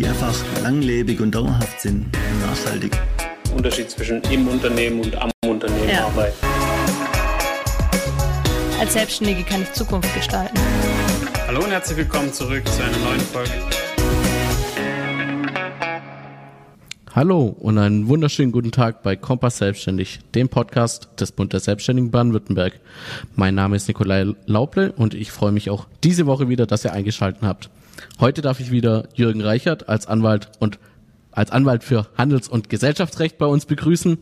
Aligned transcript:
die 0.00 0.06
einfach 0.06 0.34
langlebig 0.62 1.20
und 1.20 1.34
dauerhaft 1.34 1.78
sind 1.78 2.06
und 2.06 2.40
nachhaltig. 2.40 2.98
Unterschied 3.54 3.90
zwischen 3.90 4.22
im 4.30 4.48
Unternehmen 4.48 5.00
und 5.00 5.14
am 5.14 5.30
Unternehmen 5.46 5.90
ja. 5.90 6.06
arbeiten. 6.06 6.36
Als 8.78 8.94
Selbstständige 8.94 9.42
kann 9.42 9.60
ich 9.60 9.70
Zukunft 9.74 10.14
gestalten. 10.14 10.58
Hallo 11.46 11.62
und 11.62 11.70
herzlich 11.70 11.98
willkommen 11.98 12.32
zurück 12.32 12.66
zu 12.66 12.82
einer 12.82 12.96
neuen 12.96 13.20
Folge. 13.20 13.50
Hallo 17.14 17.54
und 17.58 17.76
einen 17.76 18.08
wunderschönen 18.08 18.52
guten 18.52 18.72
Tag 18.72 19.02
bei 19.02 19.16
Kompass 19.16 19.58
Selbstständig, 19.58 20.20
dem 20.34 20.48
Podcast 20.48 21.10
des 21.20 21.32
Bund 21.32 21.52
der 21.52 21.60
Selbstständigen 21.60 22.10
Baden-Württemberg. 22.10 22.80
Mein 23.36 23.54
Name 23.54 23.76
ist 23.76 23.86
Nikolai 23.86 24.32
Lauble 24.46 24.94
und 24.96 25.12
ich 25.12 25.30
freue 25.30 25.52
mich 25.52 25.68
auch 25.68 25.86
diese 26.04 26.24
Woche 26.24 26.48
wieder, 26.48 26.66
dass 26.66 26.86
ihr 26.86 26.94
eingeschaltet 26.94 27.42
habt. 27.42 27.68
Heute 28.18 28.42
darf 28.42 28.60
ich 28.60 28.70
wieder 28.70 29.08
Jürgen 29.14 29.40
Reichert 29.40 29.88
als 29.88 30.06
Anwalt 30.06 30.50
und 30.58 30.78
als 31.32 31.50
Anwalt 31.50 31.84
für 31.84 32.06
Handels- 32.16 32.48
und 32.48 32.68
Gesellschaftsrecht 32.68 33.38
bei 33.38 33.46
uns 33.46 33.66
begrüßen 33.66 34.18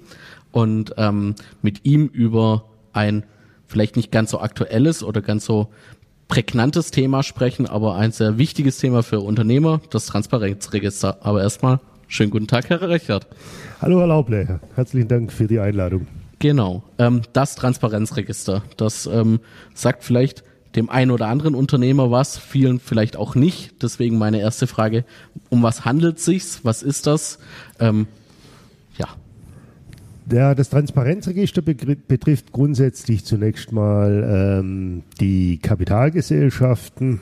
und 0.52 0.94
ähm, 0.96 1.34
mit 1.62 1.84
ihm 1.84 2.06
über 2.06 2.64
ein 2.92 3.24
vielleicht 3.66 3.96
nicht 3.96 4.10
ganz 4.10 4.30
so 4.30 4.40
aktuelles 4.40 5.02
oder 5.02 5.20
ganz 5.20 5.44
so 5.44 5.68
prägnantes 6.26 6.90
Thema 6.90 7.22
sprechen, 7.22 7.66
aber 7.66 7.96
ein 7.96 8.12
sehr 8.12 8.38
wichtiges 8.38 8.78
Thema 8.78 9.02
für 9.02 9.20
Unternehmer, 9.20 9.80
das 9.90 10.06
Transparenzregister. 10.06 11.18
Aber 11.22 11.42
erstmal 11.42 11.80
schönen 12.06 12.30
guten 12.30 12.46
Tag, 12.46 12.68
Herr 12.68 12.82
Reichert. 12.82 13.26
Hallo, 13.80 14.00
Herr 14.00 14.06
Lauble. 14.06 14.60
Herzlichen 14.74 15.08
Dank 15.08 15.32
für 15.32 15.46
die 15.46 15.58
Einladung. 15.58 16.06
Genau, 16.38 16.84
ähm, 16.98 17.22
das 17.32 17.56
Transparenzregister. 17.56 18.62
Das 18.76 19.06
ähm, 19.06 19.40
sagt 19.74 20.04
vielleicht 20.04 20.44
dem 20.76 20.90
einen 20.90 21.10
oder 21.10 21.28
anderen 21.28 21.54
Unternehmer 21.54 22.10
was, 22.10 22.38
vielen 22.38 22.80
vielleicht 22.80 23.16
auch 23.16 23.34
nicht. 23.34 23.82
Deswegen 23.82 24.18
meine 24.18 24.40
erste 24.40 24.66
Frage, 24.66 25.04
um 25.48 25.62
was 25.62 25.84
handelt 25.84 26.18
sich's? 26.20 26.60
Was 26.64 26.82
ist 26.82 27.06
das? 27.06 27.38
Ähm, 27.80 28.06
ja. 28.96 29.08
Ja, 30.30 30.54
das 30.54 30.68
Transparenzregister 30.68 31.62
betrifft 31.62 32.52
grundsätzlich 32.52 33.24
zunächst 33.24 33.72
mal 33.72 34.60
ähm, 34.60 35.02
die 35.20 35.58
Kapitalgesellschaften 35.58 37.20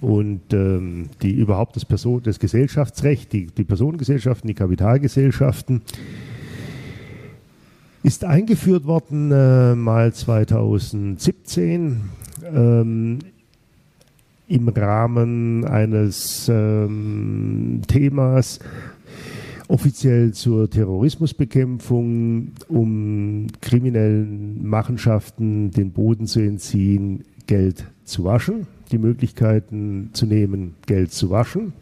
und 0.00 0.40
ähm, 0.52 1.10
die 1.22 1.32
überhaupt 1.32 1.76
das, 1.76 1.84
Person, 1.84 2.22
das 2.24 2.40
Gesellschaftsrecht, 2.40 3.32
die, 3.32 3.46
die 3.46 3.64
Personengesellschaften, 3.64 4.48
die 4.48 4.54
Kapitalgesellschaften 4.54 5.82
ist 8.02 8.24
eingeführt 8.24 8.86
worden 8.86 9.30
äh, 9.30 9.74
mal 9.74 10.12
2017 10.12 12.00
ähm, 12.44 13.18
im 14.48 14.68
Rahmen 14.68 15.64
eines 15.64 16.50
ähm, 16.52 17.82
Themas 17.86 18.58
offiziell 19.68 20.32
zur 20.32 20.68
Terrorismusbekämpfung, 20.68 22.48
um 22.68 23.46
kriminellen 23.60 24.66
Machenschaften 24.66 25.70
den 25.70 25.92
Boden 25.92 26.26
zu 26.26 26.40
entziehen, 26.40 27.24
Geld 27.46 27.84
zu 28.04 28.24
waschen, 28.24 28.66
die 28.90 28.98
Möglichkeiten 28.98 30.10
zu 30.12 30.26
nehmen, 30.26 30.74
Geld 30.86 31.12
zu 31.12 31.30
waschen. 31.30 31.72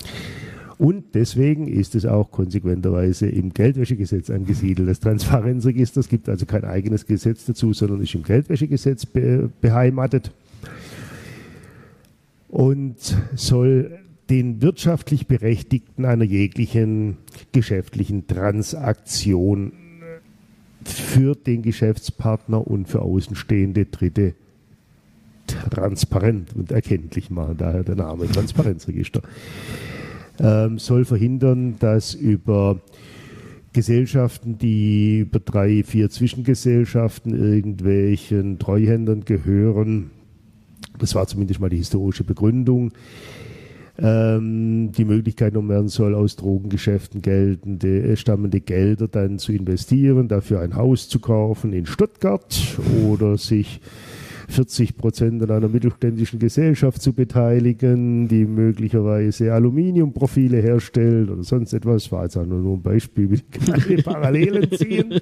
Und 0.77 1.15
deswegen 1.15 1.67
ist 1.67 1.95
es 1.95 2.05
auch 2.07 2.31
konsequenterweise 2.31 3.27
im 3.27 3.53
Geldwäschegesetz 3.53 4.31
angesiedelt. 4.31 4.89
Das 4.89 5.01
Transparenzregister, 5.01 6.01
es 6.01 6.09
gibt 6.09 6.29
also 6.29 6.47
kein 6.47 6.65
eigenes 6.65 7.07
Gesetz 7.07 7.47
dazu, 7.47 7.73
sondern 7.73 8.03
ist 8.03 8.15
im 8.15 8.23
Geldwäschegesetz 8.23 9.05
be 9.07 9.51
beheimatet 9.61 10.31
und 12.49 12.97
soll 13.35 13.99
den 14.31 14.61
wirtschaftlich 14.61 15.27
Berechtigten 15.27 16.05
einer 16.05 16.25
jeglichen 16.25 17.19
geschäftlichen 17.53 18.27
Transaktion 18.27 19.73
für 20.85 21.35
den 21.35 21.63
Geschäftspartner 21.63 22.67
und 22.67 22.89
für 22.89 23.03
außenstehende 23.03 23.87
Dritte 23.87 24.35
transparent 25.71 26.55
und 26.55 26.73
erkenntlich 26.73 27.31
machen. 27.31 27.57
Daher 27.57 27.85
der 27.85 27.97
Name 27.97 28.27
Transparenzregister. 28.27 29.23
Ähm, 30.41 30.79
soll 30.79 31.05
verhindern, 31.05 31.77
dass 31.79 32.15
über 32.15 32.81
Gesellschaften, 33.73 34.59
die 34.59 35.21
über 35.21 35.41
drei, 35.41 35.83
vier 35.83 36.11
Zwischengesellschaften 36.11 37.35
irgendwelchen 37.35 38.59
Treuhändern 38.59 39.25
gehören, 39.25 40.11
das 40.99 41.15
war 41.15 41.27
zumindest 41.27 41.61
mal 41.61 41.71
die 41.71 41.77
historische 41.77 42.25
Begründung. 42.25 42.93
Ähm, 44.01 44.93
die 44.93 45.05
Möglichkeit 45.05 45.53
genommen 45.53 45.71
werden 45.71 45.89
soll, 45.89 46.15
aus 46.15 46.37
Drogengeschäften 46.37 47.21
geltende, 47.21 48.03
äh, 48.03 48.17
stammende 48.17 48.61
Gelder 48.61 49.09
dann 49.09 49.41
zu 49.41 49.53
investieren, 49.53 50.29
dafür 50.29 50.61
ein 50.61 50.77
Haus 50.77 51.09
zu 51.09 51.19
kaufen 51.19 51.73
in 51.73 51.85
Stuttgart 51.85 52.79
oder 53.09 53.37
sich 53.37 53.81
40 54.49 54.97
Prozent 54.97 55.43
an 55.43 55.51
einer 55.51 55.69
mittelständischen 55.69 56.39
Gesellschaft 56.39 57.03
zu 57.03 57.13
beteiligen, 57.13 58.29
die 58.29 58.47
möglicherweise 58.47 59.53
Aluminiumprofile 59.53 60.59
herstellt 60.59 61.31
oder 61.31 61.45
sonst 61.45 61.75
etwas. 61.75 62.11
War 62.11 62.25
jetzt 62.25 62.37
auch 62.37 62.47
nur 62.47 62.77
ein 62.77 62.83
Beispiel, 62.83 63.31
wie 63.31 63.41
keine 63.41 64.03
Parallelen 64.03 64.71
ziehen. 64.73 65.21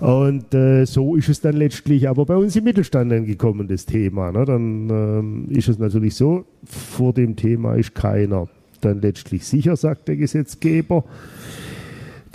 Und 0.00 0.54
äh, 0.54 0.84
so 0.86 1.16
ist 1.16 1.28
es 1.28 1.40
dann 1.40 1.56
letztlich 1.56 2.08
aber 2.08 2.24
bei 2.24 2.36
uns 2.36 2.54
im 2.54 2.64
Mittelstand 2.64 3.12
angekommen, 3.12 3.66
das 3.66 3.86
Thema. 3.86 4.30
Ne? 4.30 4.44
Dann 4.44 4.88
ähm, 4.88 5.46
ist 5.50 5.68
es 5.68 5.78
natürlich 5.78 6.14
so, 6.14 6.44
vor 6.64 7.12
dem 7.12 7.34
Thema 7.34 7.74
ist 7.74 7.94
keiner 7.94 8.48
dann 8.80 9.00
letztlich 9.00 9.44
sicher, 9.44 9.76
sagt 9.76 10.08
der 10.08 10.16
Gesetzgeber. 10.16 11.04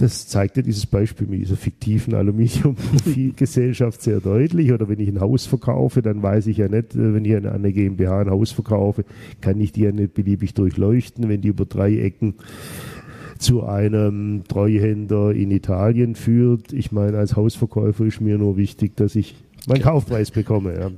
Das 0.02 0.28
zeigt 0.28 0.58
ja 0.58 0.64
dieses 0.64 0.88
Beispiel 0.88 1.28
mit 1.28 1.42
dieser 1.42 1.56
fiktiven 1.56 2.16
Aluminiumgesellschaft 2.16 4.02
sehr 4.02 4.20
deutlich. 4.20 4.72
Oder 4.74 4.90
wenn 4.90 5.00
ich 5.00 5.10
ein 5.10 5.20
Haus 5.20 5.46
verkaufe, 5.46 6.02
dann 6.02 6.24
weiß 6.24 6.48
ich 6.48 6.58
ja 6.58 6.68
nicht, 6.68 6.96
äh, 6.96 7.14
wenn 7.14 7.24
ich 7.24 7.36
an 7.36 7.46
eine 7.46 7.72
GmbH 7.72 8.22
ein 8.22 8.32
Haus 8.32 8.52
verkaufe, 8.52 9.06
kann 9.42 9.62
ich 9.62 9.74
die 9.74 9.82
ja 9.82 9.92
nicht 9.92 10.16
beliebig 10.16 10.56
durchleuchten, 10.56 11.30
wenn 11.30 11.42
die 11.42 11.50
über 11.50 11.66
drei 11.66 12.00
Ecken 12.00 12.34
zu 13.38 13.64
einem 13.64 14.44
Treuhänder 14.48 15.34
in 15.34 15.52
Italien 15.52 16.16
führt. 16.16 16.74
Ich 16.74 16.92
meine, 16.92 17.20
als 17.20 17.36
Hausverkäufer 17.36 18.06
ist 18.06 18.22
mir 18.22 18.40
nur 18.40 18.58
wichtig, 18.58 18.96
dass 18.96 19.16
ich 19.16 19.36
meinen 19.68 19.84
Kaufpreis 19.84 20.32
bekomme. 20.32 20.80
Ja. 20.80 20.92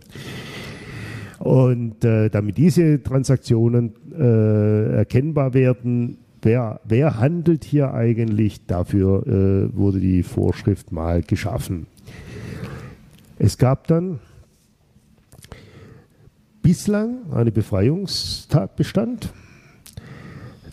Und 1.40 2.06
äh, 2.06 2.30
damit 2.30 2.58
diese 2.58 3.03
Transaktionen 3.03 3.92
äh, 4.18 4.96
erkennbar 4.96 5.53
werden, 5.53 6.19
wer, 6.44 6.80
wer 6.84 7.18
handelt 7.18 7.64
hier 7.64 7.94
eigentlich? 7.94 8.66
Dafür 8.66 9.26
äh, 9.28 9.76
wurde 9.76 10.00
die 10.00 10.24
Vorschrift 10.24 10.92
mal 10.92 11.22
geschaffen. 11.22 11.88
Es 13.40 13.58
gab 13.58 13.88
dann 13.88 14.20
bislang 16.62 17.31
eine 17.31 17.52
Befreiungstatbestand. 17.52 19.34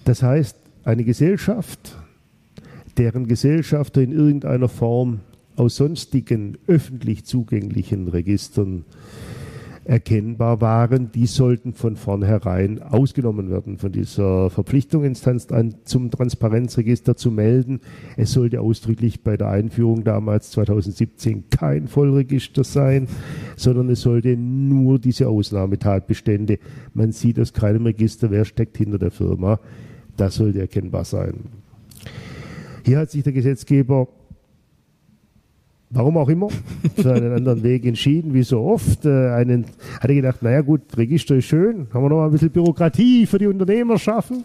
Das 0.04 0.22
heißt, 0.22 0.56
eine 0.84 1.04
Gesellschaft, 1.04 1.96
deren 2.96 3.26
Gesellschafter 3.26 4.02
in 4.02 4.12
irgendeiner 4.12 4.68
Form 4.68 5.20
aus 5.56 5.76
sonstigen 5.76 6.56
öffentlich 6.66 7.24
zugänglichen 7.24 8.08
Registern 8.08 8.84
erkennbar 9.84 10.60
waren, 10.60 11.10
die 11.10 11.26
sollten 11.26 11.72
von 11.72 11.96
vornherein 11.96 12.82
ausgenommen 12.82 13.50
werden 13.50 13.78
von 13.78 13.90
dieser 13.90 14.50
Verpflichtung, 14.50 15.04
Instanz 15.04 15.48
zum 15.84 16.10
Transparenzregister 16.10 17.16
zu 17.16 17.30
melden. 17.30 17.80
Es 18.16 18.32
sollte 18.32 18.60
ausdrücklich 18.60 19.22
bei 19.22 19.36
der 19.36 19.48
Einführung 19.48 20.04
damals 20.04 20.50
2017 20.50 21.50
kein 21.50 21.88
Vollregister 21.88 22.62
sein, 22.62 23.08
sondern 23.56 23.88
es 23.88 24.02
sollte 24.02 24.36
nur 24.36 24.98
diese 24.98 25.28
Ausnahmetatbestände. 25.28 26.58
Man 26.92 27.12
sieht 27.12 27.40
aus 27.40 27.52
keinem 27.52 27.86
Register, 27.86 28.30
wer 28.30 28.44
steckt 28.44 28.76
hinter 28.76 28.98
der 28.98 29.10
Firma. 29.10 29.60
Das 30.16 30.34
sollte 30.34 30.60
erkennbar 30.60 31.04
sein. 31.04 31.34
Hier 32.84 32.98
hat 32.98 33.10
sich 33.10 33.22
der 33.22 33.32
Gesetzgeber 33.32 34.08
warum 35.90 36.16
auch 36.16 36.28
immer, 36.28 36.48
für 36.96 37.12
einen 37.12 37.32
anderen 37.32 37.62
Weg 37.62 37.84
entschieden, 37.84 38.32
wie 38.32 38.42
so 38.42 38.60
oft. 38.60 39.04
Äh, 39.04 39.30
einen, 39.30 39.66
hat 40.00 40.08
er 40.08 40.14
gedacht, 40.14 40.42
naja 40.42 40.60
gut, 40.60 40.82
Register 40.96 41.36
ist 41.36 41.46
schön, 41.46 41.88
haben 41.92 42.04
wir 42.04 42.08
noch 42.08 42.16
mal 42.16 42.26
ein 42.26 42.32
bisschen 42.32 42.50
Bürokratie 42.50 43.26
für 43.26 43.38
die 43.38 43.46
Unternehmer 43.46 43.98
schaffen. 43.98 44.44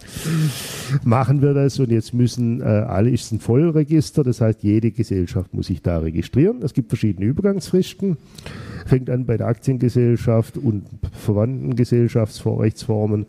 Machen 1.03 1.41
wir 1.41 1.53
das 1.53 1.79
und 1.79 1.91
jetzt 1.91 2.13
müssen 2.13 2.61
äh, 2.61 2.65
alle, 2.65 3.11
ist 3.11 3.31
ein 3.31 3.39
Vollregister, 3.39 4.23
das 4.23 4.41
heißt, 4.41 4.63
jede 4.63 4.91
Gesellschaft 4.91 5.53
muss 5.53 5.67
sich 5.67 5.81
da 5.81 5.99
registrieren. 5.99 6.61
Es 6.61 6.73
gibt 6.73 6.89
verschiedene 6.89 7.27
Übergangsfristen. 7.27 8.17
Fängt 8.85 9.09
an 9.09 9.25
bei 9.25 9.37
der 9.37 9.47
Aktiengesellschaft 9.47 10.57
und 10.57 10.85
verwandten 11.13 11.75
Gesellschaftsrechtsformen 11.75 13.25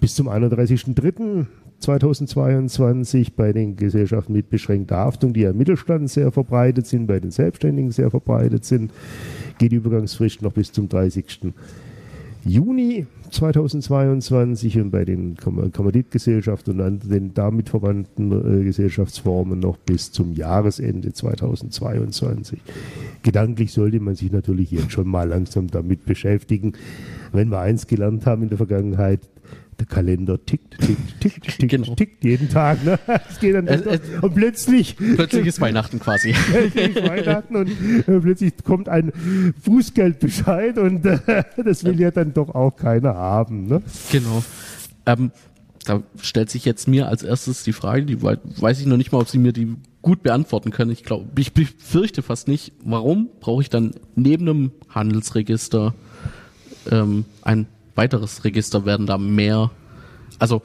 bis 0.00 0.14
zum 0.14 0.28
31.03. 0.28 1.46
2022 1.78 3.34
bei 3.34 3.52
den 3.52 3.76
Gesellschaften 3.76 4.32
mit 4.32 4.50
beschränkter 4.50 4.96
Haftung, 4.96 5.32
die 5.32 5.40
ja 5.40 5.50
im 5.50 5.58
Mittelstand 5.58 6.10
sehr 6.10 6.32
verbreitet 6.32 6.86
sind, 6.86 7.06
bei 7.06 7.20
den 7.20 7.30
Selbstständigen 7.30 7.90
sehr 7.90 8.10
verbreitet 8.10 8.64
sind, 8.64 8.92
geht 9.58 9.72
die 9.72 9.76
Übergangsfrist 9.76 10.42
noch 10.42 10.52
bis 10.52 10.72
zum 10.72 10.88
30. 10.88 11.52
Juni 12.44 13.06
2022 13.30 14.78
und 14.78 14.90
bei 14.90 15.04
den 15.04 15.36
Kommanditgesellschaften 15.36 16.80
und 16.80 17.10
den 17.10 17.34
damit 17.34 17.68
verwandten 17.68 18.32
äh, 18.32 18.64
Gesellschaftsformen 18.64 19.58
noch 19.58 19.76
bis 19.76 20.12
zum 20.12 20.32
Jahresende 20.32 21.12
2022. 21.12 22.60
Gedanklich 23.22 23.72
sollte 23.72 24.00
man 24.00 24.14
sich 24.14 24.32
natürlich 24.32 24.70
jetzt 24.70 24.92
schon 24.92 25.08
mal 25.08 25.28
langsam 25.28 25.68
damit 25.68 26.06
beschäftigen. 26.06 26.72
Wenn 27.32 27.50
wir 27.50 27.60
eins 27.60 27.86
gelernt 27.86 28.24
haben 28.24 28.44
in 28.44 28.48
der 28.48 28.58
Vergangenheit, 28.58 29.20
der 29.78 29.86
Kalender 29.86 30.44
tickt, 30.44 30.78
tickt, 30.80 31.20
tickt, 31.20 31.44
tickt, 31.44 31.68
genau. 31.68 31.94
tickt 31.94 32.24
jeden 32.24 32.48
Tag. 32.48 32.84
Ne? 32.84 32.98
Es 33.28 33.38
geht 33.38 33.54
dann 33.54 33.68
es, 33.68 33.82
es, 33.82 34.00
und 34.20 34.34
plötzlich 34.34 34.96
plötzlich 35.16 35.46
ist 35.46 35.60
Weihnachten 35.60 36.00
quasi. 36.00 36.32
Weihnachten 36.94 37.56
und 37.56 37.68
äh, 37.70 38.20
plötzlich 38.20 38.52
kommt 38.64 38.88
ein 38.88 39.12
Fußgeldbescheid 39.62 40.78
und 40.78 41.06
äh, 41.06 41.44
das 41.64 41.84
will 41.84 42.00
ja 42.00 42.10
dann 42.10 42.34
doch 42.34 42.54
auch 42.54 42.72
keiner 42.72 43.14
haben. 43.14 43.66
Ne? 43.66 43.82
Genau. 44.10 44.42
Ähm, 45.06 45.30
da 45.84 46.02
stellt 46.20 46.50
sich 46.50 46.64
jetzt 46.64 46.88
mir 46.88 47.08
als 47.08 47.22
erstes 47.22 47.62
die 47.62 47.72
Frage, 47.72 48.04
die 48.04 48.20
weiß 48.22 48.80
ich 48.80 48.86
noch 48.86 48.96
nicht 48.96 49.12
mal, 49.12 49.20
ob 49.20 49.28
Sie 49.28 49.38
mir 49.38 49.52
die 49.52 49.76
gut 50.02 50.22
beantworten 50.22 50.70
können. 50.70 50.90
Ich 50.90 51.02
glaube, 51.04 51.26
ich 51.38 51.54
befürchte 51.54 52.22
fast 52.22 52.46
nicht. 52.46 52.72
Warum 52.84 53.28
brauche 53.40 53.62
ich 53.62 53.70
dann 53.70 53.92
neben 54.14 54.48
einem 54.48 54.72
Handelsregister 54.88 55.94
ähm, 56.90 57.24
ein 57.42 57.66
weiteres 57.98 58.44
Register 58.44 58.86
werden 58.86 59.06
da 59.06 59.18
mehr. 59.18 59.70
Also 60.38 60.62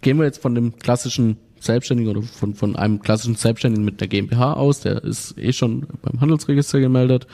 gehen 0.00 0.16
wir 0.16 0.24
jetzt 0.24 0.40
von 0.40 0.54
dem 0.54 0.78
klassischen 0.78 1.36
Selbstständigen 1.60 2.16
oder 2.16 2.22
von, 2.26 2.54
von 2.54 2.76
einem 2.76 3.02
klassischen 3.02 3.34
Selbstständigen 3.34 3.84
mit 3.84 4.00
der 4.00 4.08
GmbH 4.08 4.54
aus, 4.54 4.80
der 4.80 5.04
ist 5.04 5.38
eh 5.38 5.52
schon 5.52 5.86
beim 6.02 6.20
Handelsregister 6.20 6.80
gemeldet, 6.80 7.26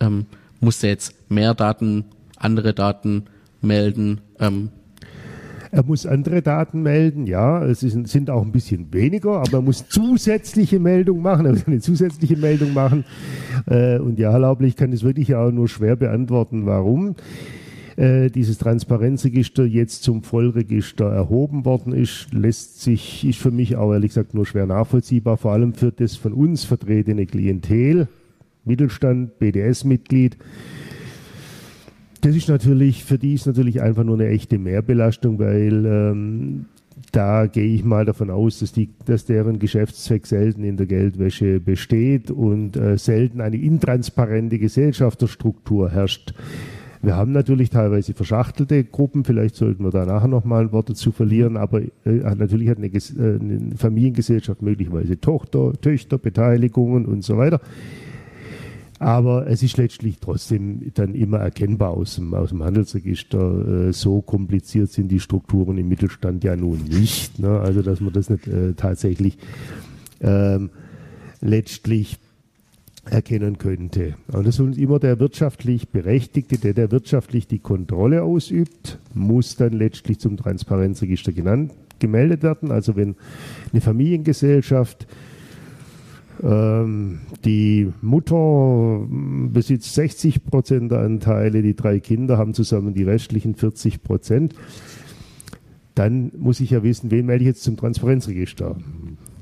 ähm, 0.00 0.26
muss 0.60 0.78
der 0.78 0.90
jetzt 0.90 1.30
mehr 1.30 1.54
Daten, 1.54 2.04
andere 2.36 2.72
Daten 2.74 3.24
melden, 3.60 4.20
ähm, 4.38 4.70
er 5.72 5.82
muss 5.82 6.06
andere 6.06 6.42
Daten 6.42 6.82
melden, 6.82 7.26
ja, 7.26 7.62
es 7.64 7.82
ist, 7.82 8.08
sind 8.08 8.30
auch 8.30 8.42
ein 8.42 8.52
bisschen 8.52 8.92
weniger, 8.94 9.40
aber 9.40 9.58
er 9.58 9.62
muss 9.62 9.88
zusätzliche 9.88 10.78
Meldungen 10.78 11.22
machen, 11.22 11.44
er 11.44 11.52
muss 11.52 11.66
eine 11.66 11.80
zusätzliche 11.80 12.36
Meldung 12.36 12.72
machen. 12.72 13.04
Äh, 13.66 13.98
und 13.98 14.18
ja, 14.18 14.32
Herr 14.32 14.60
ich 14.60 14.76
kann 14.76 14.92
das 14.92 15.02
wirklich 15.02 15.34
auch 15.34 15.50
nur 15.50 15.68
schwer 15.68 15.96
beantworten, 15.96 16.66
warum. 16.66 17.16
Äh, 17.96 18.28
dieses 18.28 18.58
Transparenzregister 18.58 19.64
jetzt 19.64 20.02
zum 20.02 20.22
Vollregister 20.22 21.06
erhoben 21.06 21.64
worden 21.64 21.94
ist, 21.94 22.28
lässt 22.32 22.82
sich, 22.82 23.26
ist 23.26 23.38
für 23.38 23.50
mich 23.50 23.76
auch 23.76 23.92
ehrlich 23.92 24.10
gesagt 24.10 24.34
nur 24.34 24.44
schwer 24.44 24.66
nachvollziehbar, 24.66 25.38
vor 25.38 25.52
allem 25.52 25.72
für 25.72 25.92
das 25.92 26.14
von 26.16 26.34
uns 26.34 26.64
vertretene 26.64 27.24
Klientel, 27.24 28.08
Mittelstand, 28.66 29.38
BDS-Mitglied. 29.38 30.36
Das 32.20 32.36
ist 32.36 32.48
natürlich, 32.48 33.04
für 33.04 33.18
die 33.18 33.32
ist 33.32 33.46
natürlich 33.46 33.80
einfach 33.80 34.04
nur 34.04 34.16
eine 34.16 34.28
echte 34.28 34.58
Mehrbelastung, 34.58 35.38
weil 35.38 35.86
ähm, 35.86 36.66
da 37.12 37.46
gehe 37.46 37.74
ich 37.74 37.82
mal 37.82 38.04
davon 38.04 38.28
aus, 38.28 38.58
dass, 38.58 38.72
die, 38.72 38.90
dass 39.06 39.24
deren 39.24 39.58
Geschäftszweck 39.58 40.26
selten 40.26 40.64
in 40.64 40.76
der 40.76 40.86
Geldwäsche 40.86 41.60
besteht 41.60 42.30
und 42.30 42.76
äh, 42.76 42.98
selten 42.98 43.40
eine 43.40 43.56
intransparente 43.56 44.58
Gesellschafterstruktur 44.58 45.90
herrscht. 45.90 46.34
Wir 47.02 47.16
haben 47.16 47.32
natürlich 47.32 47.70
teilweise 47.70 48.14
verschachtelte 48.14 48.84
Gruppen, 48.84 49.24
vielleicht 49.24 49.56
sollten 49.56 49.84
wir 49.84 49.90
da 49.90 50.06
nachher 50.06 50.28
nochmal 50.28 50.64
ein 50.64 50.72
Wort 50.72 50.90
dazu 50.90 51.12
verlieren, 51.12 51.56
aber 51.56 51.82
äh, 51.82 51.90
natürlich 52.36 52.68
hat 52.68 52.78
eine, 52.78 52.88
äh, 52.88 53.38
eine, 53.40 53.76
Familiengesellschaft 53.76 54.62
möglicherweise 54.62 55.20
Tochter, 55.20 55.72
Töchter, 55.80 56.18
Beteiligungen 56.18 57.06
und 57.06 57.22
so 57.24 57.36
weiter. 57.36 57.60
Aber 58.98 59.46
es 59.46 59.62
ist 59.62 59.76
letztlich 59.76 60.18
trotzdem 60.20 60.90
dann 60.94 61.14
immer 61.14 61.38
erkennbar 61.38 61.90
aus 61.90 62.14
dem, 62.14 62.32
aus 62.32 62.48
dem 62.48 62.62
Handelsregister. 62.62 63.88
Äh, 63.88 63.92
so 63.92 64.22
kompliziert 64.22 64.90
sind 64.90 65.08
die 65.08 65.20
Strukturen 65.20 65.76
im 65.76 65.88
Mittelstand 65.88 66.44
ja 66.44 66.56
nun 66.56 66.82
nicht. 66.84 67.38
Ne? 67.38 67.60
Also 67.60 67.82
dass 67.82 68.00
man 68.00 68.14
das 68.14 68.30
nicht 68.30 68.46
äh, 68.46 68.72
tatsächlich 68.72 69.36
ähm, 70.20 70.70
letztlich 71.42 72.18
erkennen 73.10 73.58
könnte. 73.58 74.14
Und 74.32 74.46
das 74.46 74.58
ist 74.58 74.78
immer 74.78 74.98
der 74.98 75.20
wirtschaftlich 75.20 75.88
Berechtigte, 75.88 76.58
der, 76.58 76.74
der 76.74 76.90
wirtschaftlich 76.90 77.46
die 77.46 77.58
Kontrolle 77.58 78.22
ausübt, 78.22 78.98
muss 79.14 79.56
dann 79.56 79.72
letztlich 79.72 80.18
zum 80.18 80.36
Transparenzregister 80.36 81.32
genannt, 81.32 81.72
gemeldet 81.98 82.42
werden. 82.42 82.70
Also 82.70 82.96
wenn 82.96 83.16
eine 83.72 83.80
Familiengesellschaft 83.80 85.06
ähm, 86.42 87.20
die 87.44 87.92
Mutter 88.02 89.06
besitzt 89.08 89.94
60 89.94 90.44
Prozent 90.44 90.90
der 90.90 91.00
Anteile, 91.00 91.62
die 91.62 91.74
drei 91.74 92.00
Kinder 92.00 92.38
haben 92.38 92.54
zusammen 92.54 92.94
die 92.94 93.04
restlichen 93.04 93.54
40 93.54 94.02
Prozent, 94.02 94.54
dann 95.94 96.30
muss 96.36 96.60
ich 96.60 96.70
ja 96.70 96.82
wissen, 96.82 97.10
wen 97.10 97.26
melde 97.26 97.44
ich 97.44 97.48
jetzt 97.48 97.62
zum 97.62 97.76
Transparenzregister. 97.76 98.76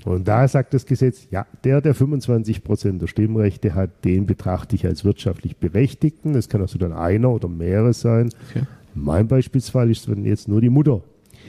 Und 0.05 0.29
da 0.29 0.47
sagt 0.47 0.75
das 0.75 0.85
Gesetz, 0.85 1.27
ja, 1.31 1.47
der, 1.65 1.81
der 1.81 1.95
25 1.95 2.63
Prozent 2.63 3.01
der 3.01 3.07
Stimmrechte 3.07 3.75
hat, 3.75 4.05
den 4.05 4.27
betrachte 4.27 4.77
ich 4.77 4.87
als 4.87 5.05
wirtschaftlich 5.05 5.57
Berechtigten. 5.57 6.35
Das 6.35 6.51
kann 6.51 6.61
also 6.61 6.79
dann 6.79 6.93
einer 6.93 7.31
oder 7.31 7.49
mehrere 7.49 7.95
sein. 7.95 8.29
Okay. 8.51 8.65
Mein 8.95 9.29
Beispielsfall 9.29 9.91
ist 9.91 10.07
dann 10.09 10.25
jetzt 10.25 10.47
nur 10.47 10.61
die 10.61 10.69
Mutter. 10.69 11.01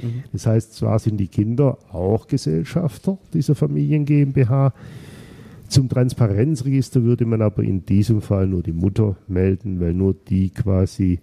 Mhm. 0.01 0.23
Das 0.31 0.47
heißt, 0.47 0.73
zwar 0.73 0.99
sind 0.99 1.17
die 1.17 1.27
Kinder 1.27 1.77
auch 1.91 2.27
Gesellschafter 2.27 3.17
dieser 3.33 3.55
Familien 3.55 4.05
GmbH. 4.05 4.73
Zum 5.67 5.89
Transparenzregister 5.89 7.03
würde 7.03 7.25
man 7.25 7.41
aber 7.41 7.63
in 7.63 7.85
diesem 7.85 8.21
Fall 8.21 8.47
nur 8.47 8.63
die 8.63 8.71
Mutter 8.71 9.17
melden, 9.27 9.79
weil 9.81 9.93
nur 9.93 10.13
die 10.13 10.49
quasi 10.49 11.19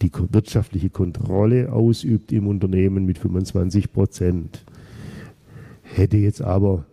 die 0.00 0.10
wirtschaftliche 0.30 0.88
Kontrolle 0.88 1.70
ausübt 1.70 2.32
im 2.32 2.46
Unternehmen 2.46 3.04
mit 3.04 3.18
25 3.18 3.92
Prozent. 3.92 4.64
Hätte 5.94 6.16
jetzt 6.16 6.42
aber 6.42 6.84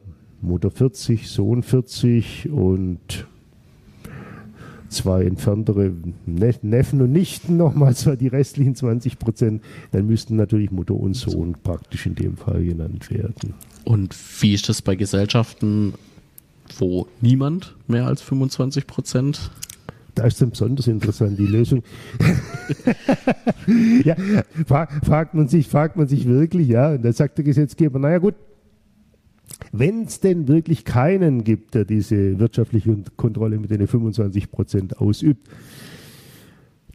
Mutter 0.41 0.71
40, 0.71 1.29
Sohn 1.29 1.63
40 1.63 2.49
und 2.49 3.27
zwei 4.89 5.23
entferntere 5.23 5.91
Neffen 6.25 7.01
und 7.01 7.11
Nichten 7.11 7.57
nochmal 7.57 7.95
zwar 7.95 8.15
die 8.15 8.27
restlichen 8.27 8.75
20 8.75 9.19
Prozent, 9.19 9.63
dann 9.91 10.07
müssten 10.07 10.35
natürlich 10.35 10.71
Mutter 10.71 10.95
und 10.95 11.13
Sohn 11.13 11.55
praktisch 11.61 12.05
in 12.05 12.15
dem 12.15 12.37
Fall 12.37 12.63
genannt 12.63 13.09
werden. 13.11 13.53
Und 13.83 14.15
wie 14.41 14.53
ist 14.53 14.69
das 14.69 14.81
bei 14.81 14.95
Gesellschaften, 14.95 15.93
wo 16.77 17.07
niemand 17.21 17.75
mehr 17.87 18.07
als 18.07 18.21
25 18.21 18.87
Prozent 18.87 19.51
da 20.17 20.23
ist 20.23 20.41
dann 20.41 20.49
besonders 20.49 20.87
interessant 20.87 21.37
die 21.37 21.45
Lösung. 21.45 21.83
ja, 24.03 24.15
fragt 24.65 25.35
man 25.35 25.47
sich, 25.47 25.67
fragt 25.67 25.95
man 25.95 26.07
sich 26.07 26.25
wirklich, 26.25 26.67
ja, 26.69 26.93
und 26.93 27.03
da 27.03 27.13
sagt 27.13 27.37
der 27.37 27.45
Gesetzgeber, 27.45 27.99
naja 27.99 28.17
gut, 28.17 28.33
wenn 29.79 30.03
es 30.03 30.19
denn 30.19 30.47
wirklich 30.47 30.85
keinen 30.85 31.43
gibt, 31.43 31.75
der 31.75 31.85
diese 31.85 32.39
wirtschaftliche 32.39 32.95
Kontrolle 33.15 33.59
mit 33.59 33.71
den 33.71 33.87
25 33.87 34.51
Prozent 34.51 34.97
ausübt, 34.99 35.47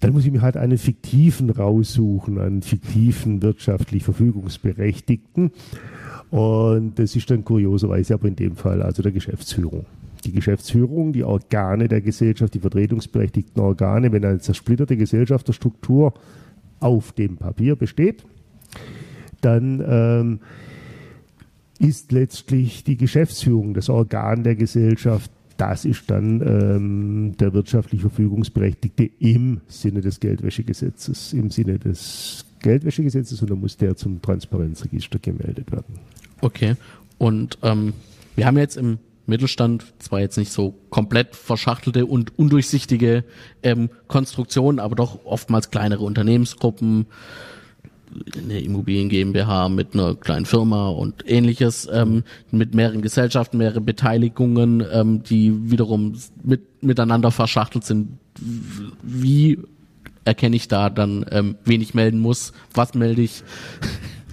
dann 0.00 0.12
muss 0.12 0.24
ich 0.24 0.32
mir 0.32 0.42
halt 0.42 0.56
einen 0.56 0.78
fiktiven 0.78 1.50
raussuchen, 1.50 2.38
einen 2.38 2.62
fiktiven 2.62 3.40
wirtschaftlich 3.40 4.02
Verfügungsberechtigten. 4.02 5.52
Und 6.30 6.98
das 6.98 7.14
ist 7.14 7.30
dann 7.30 7.44
kurioserweise 7.44 8.14
aber 8.14 8.26
in 8.26 8.36
dem 8.36 8.56
Fall 8.56 8.82
also 8.82 9.02
der 9.02 9.12
Geschäftsführung. 9.12 9.86
Die 10.24 10.32
Geschäftsführung, 10.32 11.12
die 11.12 11.24
Organe 11.24 11.86
der 11.88 12.00
Gesellschaft, 12.00 12.54
die 12.54 12.60
vertretungsberechtigten 12.60 13.62
Organe, 13.62 14.10
wenn 14.12 14.24
eine 14.24 14.40
zersplitterte 14.40 14.96
Gesellschafterstruktur 14.96 16.14
auf 16.80 17.12
dem 17.12 17.36
Papier 17.36 17.76
besteht, 17.76 18.24
dann 19.40 19.84
ähm, 19.86 20.40
ist 21.78 22.12
letztlich 22.12 22.84
die 22.84 22.96
Geschäftsführung, 22.96 23.74
das 23.74 23.88
Organ 23.88 24.42
der 24.44 24.56
Gesellschaft. 24.56 25.30
Das 25.56 25.84
ist 25.84 26.10
dann 26.10 26.40
ähm, 26.40 27.36
der 27.38 27.52
wirtschaftlich 27.52 28.00
Verfügungsberechtigte 28.00 29.10
im 29.18 29.60
Sinne 29.68 30.00
des 30.00 30.18
Geldwäschegesetzes, 30.20 31.32
im 31.32 31.50
Sinne 31.50 31.78
des 31.78 32.44
Geldwäschegesetzes 32.60 33.42
und 33.42 33.50
dann 33.50 33.60
muss 33.60 33.76
der 33.76 33.96
zum 33.96 34.22
Transparenzregister 34.22 35.18
gemeldet 35.18 35.70
werden. 35.70 35.98
Okay. 36.40 36.74
Und 37.18 37.58
ähm, 37.62 37.92
wir 38.34 38.46
haben 38.46 38.58
jetzt 38.58 38.76
im 38.76 38.98
Mittelstand 39.26 39.84
zwar 39.98 40.20
jetzt 40.20 40.36
nicht 40.36 40.52
so 40.52 40.74
komplett 40.90 41.36
verschachtelte 41.36 42.06
und 42.06 42.38
undurchsichtige 42.38 43.24
ähm, 43.62 43.90
Konstruktionen, 44.08 44.80
aber 44.80 44.96
doch 44.96 45.24
oftmals 45.24 45.70
kleinere 45.70 46.04
Unternehmensgruppen, 46.04 47.06
eine 48.36 48.60
Immobilien 48.60 49.08
GmbH 49.08 49.68
mit 49.68 49.94
einer 49.94 50.14
kleinen 50.14 50.46
Firma 50.46 50.88
und 50.88 51.24
ähnliches, 51.26 51.88
ähm, 51.92 52.24
mit 52.50 52.74
mehreren 52.74 53.02
Gesellschaften, 53.02 53.58
mehrere 53.58 53.80
Beteiligungen, 53.80 54.84
ähm, 54.92 55.22
die 55.22 55.70
wiederum 55.70 56.14
mit, 56.42 56.82
miteinander 56.82 57.30
verschachtelt 57.30 57.84
sind. 57.84 58.18
Wie 59.02 59.58
erkenne 60.24 60.56
ich 60.56 60.68
da 60.68 60.90
dann, 60.90 61.24
ähm, 61.30 61.56
wen 61.64 61.80
ich 61.80 61.94
melden 61.94 62.20
muss? 62.20 62.52
Was 62.74 62.94
melde 62.94 63.22
ich? 63.22 63.42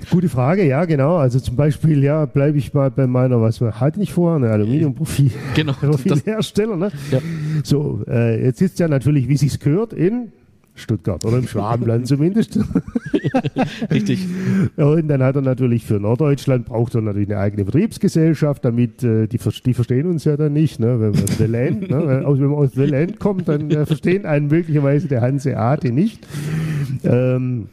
Gute 0.09 0.29
Frage, 0.29 0.65
ja, 0.65 0.85
genau. 0.85 1.17
Also 1.17 1.39
zum 1.39 1.55
Beispiel, 1.55 2.03
ja, 2.03 2.25
bleibe 2.25 2.57
ich 2.57 2.73
mal 2.73 2.89
bei 2.89 3.05
meiner, 3.05 3.41
was 3.41 3.61
wir 3.61 3.79
halt 3.79 3.97
nicht 3.97 4.13
vor, 4.13 4.35
eine 4.35 4.49
Aluminiumprofil. 4.49 5.31
Genau. 5.55 5.73
Profilhersteller, 5.79 6.75
ne? 6.77 6.91
Ja. 7.11 7.19
So, 7.63 8.01
äh, 8.07 8.43
jetzt 8.43 8.61
ist 8.61 8.79
ja 8.79 8.87
natürlich, 8.87 9.27
wie 9.27 9.37
sich's 9.37 9.59
gehört, 9.59 9.93
in 9.93 10.31
Stuttgart 10.79 11.23
oder 11.25 11.37
im 11.37 11.47
Schwabenland 11.47 12.07
zumindest. 12.07 12.59
Richtig. 13.91 14.27
Und 14.75 15.07
dann 15.07 15.21
hat 15.21 15.35
er 15.35 15.41
natürlich 15.41 15.85
für 15.85 15.99
Norddeutschland 15.99 16.65
braucht 16.65 16.95
er 16.95 17.01
natürlich 17.01 17.29
eine 17.29 17.39
eigene 17.39 17.65
Betriebsgesellschaft, 17.65 18.65
damit 18.65 19.03
äh, 19.03 19.27
die, 19.27 19.37
die 19.37 19.73
verstehen 19.73 20.07
uns 20.07 20.23
ja 20.25 20.37
dann 20.37 20.53
nicht, 20.53 20.79
ne? 20.79 20.99
wenn, 20.99 21.11
man 21.11 21.27
The 21.27 21.45
Land, 21.45 21.89
ne? 21.89 21.97
wenn, 22.07 22.39
wenn 22.39 22.49
man 22.49 22.57
aus 22.57 22.71
The 22.73 22.85
Land 22.85 23.19
kommt, 23.19 23.47
dann 23.47 23.69
äh, 23.71 23.85
verstehen 23.85 24.25
einen 24.25 24.47
möglicherweise 24.47 25.07
der 25.07 25.21
Hanseate 25.21 25.91
nicht. 25.91 26.25
Ähm, 27.03 27.67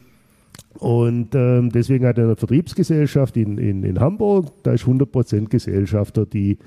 und 0.79 1.33
ähm, 1.33 1.71
deswegen 1.71 2.05
hat 2.05 2.17
er 2.17 2.25
eine 2.25 2.35
Vertriebsgesellschaft 2.35 3.35
in, 3.37 3.57
in, 3.57 3.83
in 3.83 3.99
Hamburg, 3.99 4.51
da 4.63 4.73
ist 4.73 4.85
100% 4.85 5.47
Gesellschafter, 5.47 6.25
die 6.25 6.57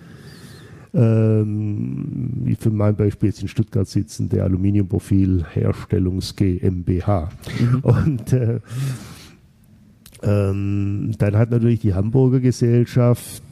ähm, 0.93 2.33
wie 2.45 2.55
für 2.55 2.71
mein 2.71 2.97
Beispiel 2.97 3.29
jetzt 3.29 3.43
in 3.43 3.49
Stuttgart 3.49 3.87
sitzen, 3.87 4.29
der 4.29 4.45
Aluminiumprofil 4.45 5.45
Herstellungs 5.53 6.35
GmbH. 6.37 7.31
Mhm. 7.61 7.81
Und 7.81 8.33
äh, 8.33 8.61
ähm, 10.23 11.13
dann 11.19 11.37
hat 11.37 11.51
natürlich 11.51 11.81
die 11.81 11.95
Hamburger 11.95 12.41
Gesellschaft 12.41 13.43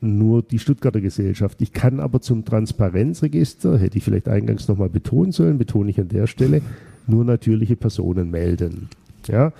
nur 0.00 0.42
die 0.42 0.58
Stuttgarter 0.58 1.00
Gesellschaft. 1.00 1.62
Ich 1.62 1.72
kann 1.72 2.00
aber 2.00 2.20
zum 2.20 2.44
Transparenzregister, 2.44 3.78
hätte 3.78 3.98
ich 3.98 4.04
vielleicht 4.04 4.28
eingangs 4.28 4.66
nochmal 4.68 4.88
betonen 4.88 5.32
sollen, 5.32 5.58
betone 5.58 5.90
ich 5.90 6.00
an 6.00 6.08
der 6.08 6.26
Stelle, 6.26 6.60
nur 7.06 7.24
natürliche 7.24 7.76
Personen 7.76 8.30
melden. 8.30 8.88
Ja, 9.28 9.52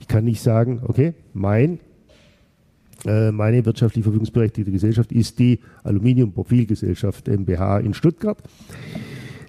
ich 0.00 0.08
kann 0.08 0.24
nicht 0.24 0.40
sagen, 0.40 0.80
okay, 0.84 1.12
mein 1.34 1.78
meine 3.04 3.64
wirtschaftlich 3.64 4.02
verfügungsberechtigte 4.02 4.70
Gesellschaft 4.70 5.12
ist 5.12 5.38
die 5.38 5.60
Aluminiumprofilgesellschaft 5.84 7.28
MBH 7.28 7.78
in 7.78 7.94
Stuttgart, 7.94 8.38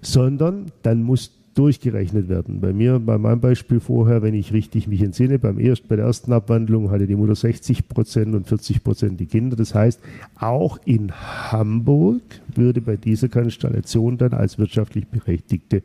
sondern 0.01 0.67
dann 0.83 1.03
muss 1.03 1.31
durchgerechnet 1.53 2.29
werden. 2.29 2.61
Bei 2.61 2.71
mir, 2.71 2.99
bei 2.99 3.17
meinem 3.17 3.41
Beispiel 3.41 3.79
vorher, 3.79 4.21
wenn 4.21 4.33
ich 4.33 4.53
richtig 4.53 4.87
mich 4.87 5.01
entsinne, 5.01 5.37
beim 5.37 5.59
erst, 5.59 5.87
bei 5.87 5.97
der 5.97 6.05
ersten 6.05 6.31
Abwandlung 6.31 6.91
hatte 6.91 7.07
die 7.07 7.15
Mutter 7.15 7.35
60 7.35 7.89
Prozent 7.89 8.35
und 8.35 8.47
40 8.47 8.83
Prozent 8.83 9.19
die 9.19 9.25
Kinder. 9.25 9.55
Das 9.55 9.75
heißt, 9.75 9.99
auch 10.39 10.79
in 10.85 11.11
Hamburg 11.11 12.21
würde 12.55 12.81
bei 12.81 12.95
dieser 12.95 13.27
Konstellation 13.27 14.17
dann 14.17 14.33
als 14.33 14.57
wirtschaftlich 14.57 15.07
Berechtigte 15.07 15.83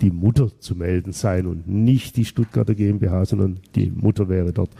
die 0.00 0.10
Mutter 0.10 0.50
zu 0.58 0.74
melden 0.74 1.12
sein 1.12 1.46
und 1.46 1.68
nicht 1.68 2.16
die 2.16 2.24
Stuttgarter 2.24 2.74
GmbH, 2.74 3.24
sondern 3.24 3.58
die 3.74 3.90
Mutter 3.90 4.28
wäre 4.28 4.52
dort, 4.52 4.70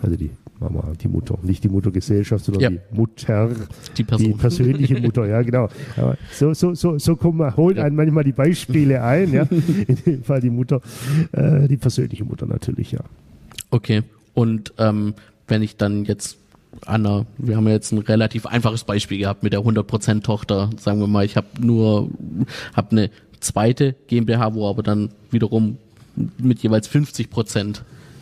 also 0.00 0.16
die 0.16 0.30
Mama, 0.60 0.92
die 1.00 1.08
Mutter, 1.08 1.38
nicht 1.42 1.64
die 1.64 1.68
Muttergesellschaft, 1.68 2.44
sondern 2.44 2.62
ja. 2.62 2.70
die 2.70 2.80
Mutter, 2.96 3.50
die, 3.96 4.04
die, 4.04 4.32
persönliche 4.32 5.00
Mutter, 5.00 5.26
ja 5.26 5.42
genau. 5.42 5.68
Aber 5.96 6.16
so, 6.32 6.54
so, 6.54 6.74
so, 6.74 6.98
so 6.98 7.16
kommen 7.16 7.38
wir, 7.38 7.56
holen 7.56 7.76
ja. 7.76 7.84
einen 7.84 7.96
manchmal 7.96 8.24
die 8.24 8.32
Beispiele 8.32 9.02
ein, 9.02 9.32
ja. 9.32 9.42
In 9.88 9.96
dem 9.96 10.22
Fall 10.22 10.40
die 10.40 10.50
Mutter, 10.50 10.80
äh, 11.32 11.66
die 11.68 11.76
persönliche 11.76 12.24
Mutter 12.24 12.46
natürlich, 12.46 12.92
ja. 12.92 13.00
Okay. 13.70 14.02
Und 14.32 14.72
ähm, 14.78 15.14
wenn 15.48 15.62
ich 15.62 15.76
dann 15.76 16.04
jetzt 16.04 16.38
Anna, 16.86 17.26
wir 17.38 17.56
haben 17.56 17.66
ja 17.66 17.72
jetzt 17.72 17.92
ein 17.92 17.98
relativ 17.98 18.46
einfaches 18.46 18.84
Beispiel 18.84 19.18
gehabt 19.18 19.42
mit 19.42 19.52
der 19.52 19.60
100% 19.60 20.22
Tochter. 20.22 20.70
Sagen 20.78 21.00
wir 21.00 21.06
mal, 21.06 21.24
ich 21.24 21.36
habe 21.36 21.46
nur 21.60 22.10
hab 22.74 22.92
eine 22.92 23.10
zweite 23.44 23.94
GmbH, 24.06 24.54
wo 24.54 24.68
aber 24.68 24.82
dann 24.82 25.10
wiederum 25.30 25.78
mit 26.38 26.60
jeweils 26.60 26.88
50 26.88 27.28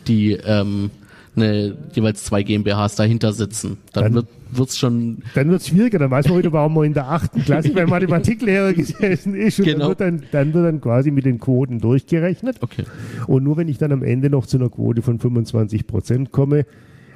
die 0.07 0.33
ähm, 0.33 0.91
eine, 1.35 1.77
jeweils 1.93 2.23
zwei 2.23 2.43
GmbHs 2.43 2.95
dahinter 2.95 3.33
sitzen. 3.33 3.77
Dann, 3.93 4.03
dann 4.03 4.13
wird 4.15 4.27
wird's 4.57 4.77
schon. 4.77 5.19
Dann 5.35 5.49
wird's 5.49 5.67
schwieriger. 5.67 5.99
Dann 5.99 6.11
weiß 6.11 6.27
man 6.29 6.37
wieder, 6.37 6.53
warum 6.53 6.75
man 6.75 6.85
in 6.85 6.93
der 6.93 7.09
achten 7.09 7.41
Klasse 7.43 7.69
beim 7.71 7.89
Mathematiklehrer 7.89 8.73
gesessen 8.73 9.35
ist. 9.35 9.59
Und 9.59 9.65
genau. 9.65 9.93
dann, 9.93 10.21
wird 10.21 10.33
dann, 10.33 10.45
dann 10.45 10.53
wird 10.53 10.65
dann 10.65 10.81
quasi 10.81 11.11
mit 11.11 11.25
den 11.25 11.39
Quoten 11.39 11.79
durchgerechnet. 11.79 12.57
Okay. 12.61 12.83
Und 13.27 13.43
nur 13.43 13.57
wenn 13.57 13.67
ich 13.67 13.77
dann 13.77 13.91
am 13.91 14.03
Ende 14.03 14.29
noch 14.29 14.45
zu 14.45 14.57
einer 14.57 14.69
Quote 14.69 15.01
von 15.01 15.19
25 15.19 15.87
Prozent 15.87 16.31
komme, 16.31 16.65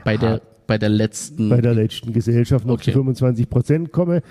bei 0.04 0.18
der 0.18 0.42
bei 0.68 0.78
der 0.78 0.90
letzten 0.90 1.50
bei 1.50 1.62
der 1.62 1.74
letzten 1.74 2.14
Gesellschaft 2.14 2.66
noch 2.66 2.76
okay. 2.76 2.92
zu 2.92 3.00
25 3.00 3.50
Prozent 3.50 3.92
komme. 3.92 4.22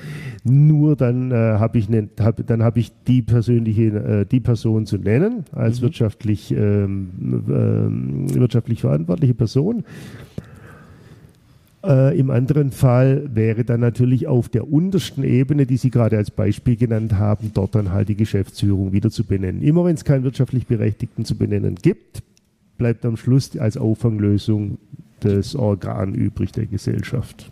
Nur 0.44 0.94
dann 0.94 1.32
äh, 1.32 1.34
habe 1.34 1.78
ich 1.78 1.88
ne, 1.88 2.08
hab, 2.20 2.46
dann 2.46 2.62
habe 2.62 2.78
ich 2.78 2.92
die 3.06 3.22
persönliche 3.22 3.86
äh, 3.86 4.26
die 4.26 4.40
Person 4.40 4.86
zu 4.86 4.98
nennen 4.98 5.44
als 5.52 5.80
mhm. 5.80 5.84
wirtschaftlich 5.84 6.52
ähm, 6.52 7.10
ähm, 7.48 8.34
wirtschaftlich 8.34 8.82
verantwortliche 8.82 9.34
Person. 9.34 9.84
Äh, 11.86 12.18
Im 12.18 12.30
anderen 12.30 12.72
Fall 12.72 13.30
wäre 13.32 13.64
dann 13.64 13.80
natürlich 13.80 14.26
auf 14.26 14.48
der 14.48 14.70
untersten 14.70 15.22
Ebene, 15.22 15.66
die 15.66 15.76
Sie 15.76 15.90
gerade 15.90 16.16
als 16.16 16.30
Beispiel 16.30 16.76
genannt 16.76 17.14
haben, 17.14 17.52
dort 17.54 17.74
dann 17.76 17.92
halt 17.92 18.08
die 18.08 18.16
Geschäftsführung 18.16 18.92
wieder 18.92 19.10
zu 19.10 19.24
benennen. 19.24 19.62
Immer 19.62 19.84
wenn 19.84 19.94
es 19.94 20.04
keinen 20.04 20.24
wirtschaftlich 20.24 20.66
Berechtigten 20.66 21.24
zu 21.24 21.36
benennen 21.36 21.76
gibt, 21.76 22.22
bleibt 22.76 23.04
am 23.06 23.16
Schluss 23.16 23.56
als 23.56 23.76
Auffanglösung 23.76 24.78
das 25.20 25.54
Organ 25.54 26.14
übrig 26.14 26.52
der 26.52 26.66
Gesellschaft. 26.66 27.50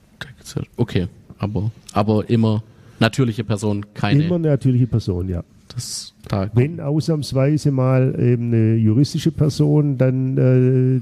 Okay, 0.77 1.09
aber, 1.39 1.71
aber 1.93 2.29
immer 2.29 2.63
natürliche 3.01 3.45
Person, 3.45 3.87
keine. 3.95 4.25
Immer 4.25 4.39
natürliche 4.39 4.87
Person, 4.87 5.29
ja. 5.29 5.43
Das, 5.75 6.15
da 6.29 6.51
Wenn 6.55 6.79
ausnahmsweise 6.79 7.73
mal 7.73 8.15
eben 8.21 8.53
eine 8.53 8.77
juristische 8.77 9.33
Person 9.33 9.99
dann 9.99 10.39
äh, 10.39 11.01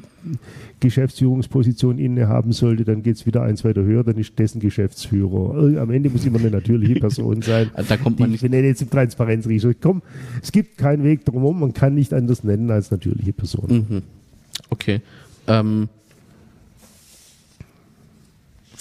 Geschäftsführungsposition 0.80 1.98
innehaben 1.98 2.52
sollte, 2.52 2.84
dann 2.84 3.02
geht 3.02 3.16
es 3.16 3.26
wieder 3.26 3.42
eins 3.42 3.64
weiter 3.64 3.82
höher, 3.82 4.02
dann 4.02 4.16
ist 4.16 4.38
dessen 4.38 4.60
Geschäftsführer. 4.60 5.78
Am 5.80 5.90
Ende 5.90 6.08
muss 6.08 6.24
immer 6.24 6.38
eine 6.38 6.50
natürliche 6.50 6.94
Person 7.00 7.42
sein. 7.42 7.70
da 7.86 7.96
kommt 7.98 8.18
man 8.18 8.30
nicht. 8.30 8.42
Ich 8.42 8.50
nenne 8.50 8.66
jetzt 8.66 8.80
im 8.80 8.88
Transparenzrisiko. 8.88 9.74
Komm, 9.80 10.02
es 10.42 10.52
gibt 10.52 10.78
keinen 10.78 11.04
Weg 11.04 11.24
drumherum, 11.24 11.60
man 11.60 11.74
kann 11.74 11.94
nicht 11.94 12.14
anders 12.14 12.42
nennen 12.42 12.70
als 12.70 12.90
natürliche 12.90 13.32
Person. 13.32 13.86
Mhm. 13.88 14.02
Okay. 14.70 15.02
Ähm, 15.48 15.88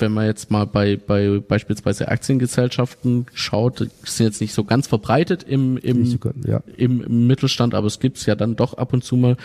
wenn 0.02 0.12
man 0.12 0.26
jetzt 0.26 0.52
mal 0.52 0.66
bei, 0.66 0.98
bei 0.98 1.40
beispielsweise 1.40 2.08
Aktiengesellschaften 2.08 3.28
schaut, 3.34 3.88
sind 4.04 4.26
jetzt 4.26 4.42
nicht 4.42 4.54
so 4.54 4.64
ganz 4.64 4.88
verbreitet 4.88 5.44
im, 5.44 5.78
im, 5.78 6.06
so 6.06 6.18
ja. 6.46 6.62
im 6.78 7.28
Mittelstand, 7.28 7.74
aber 7.74 7.88
es 7.88 8.00
gibt 8.00 8.18
es 8.18 8.26
ja 8.26 8.36
dann 8.36 8.56
doch 8.56 8.74
ab 8.74 8.94
und 8.94 9.04
zu 9.04 9.16
mal. 9.16 9.38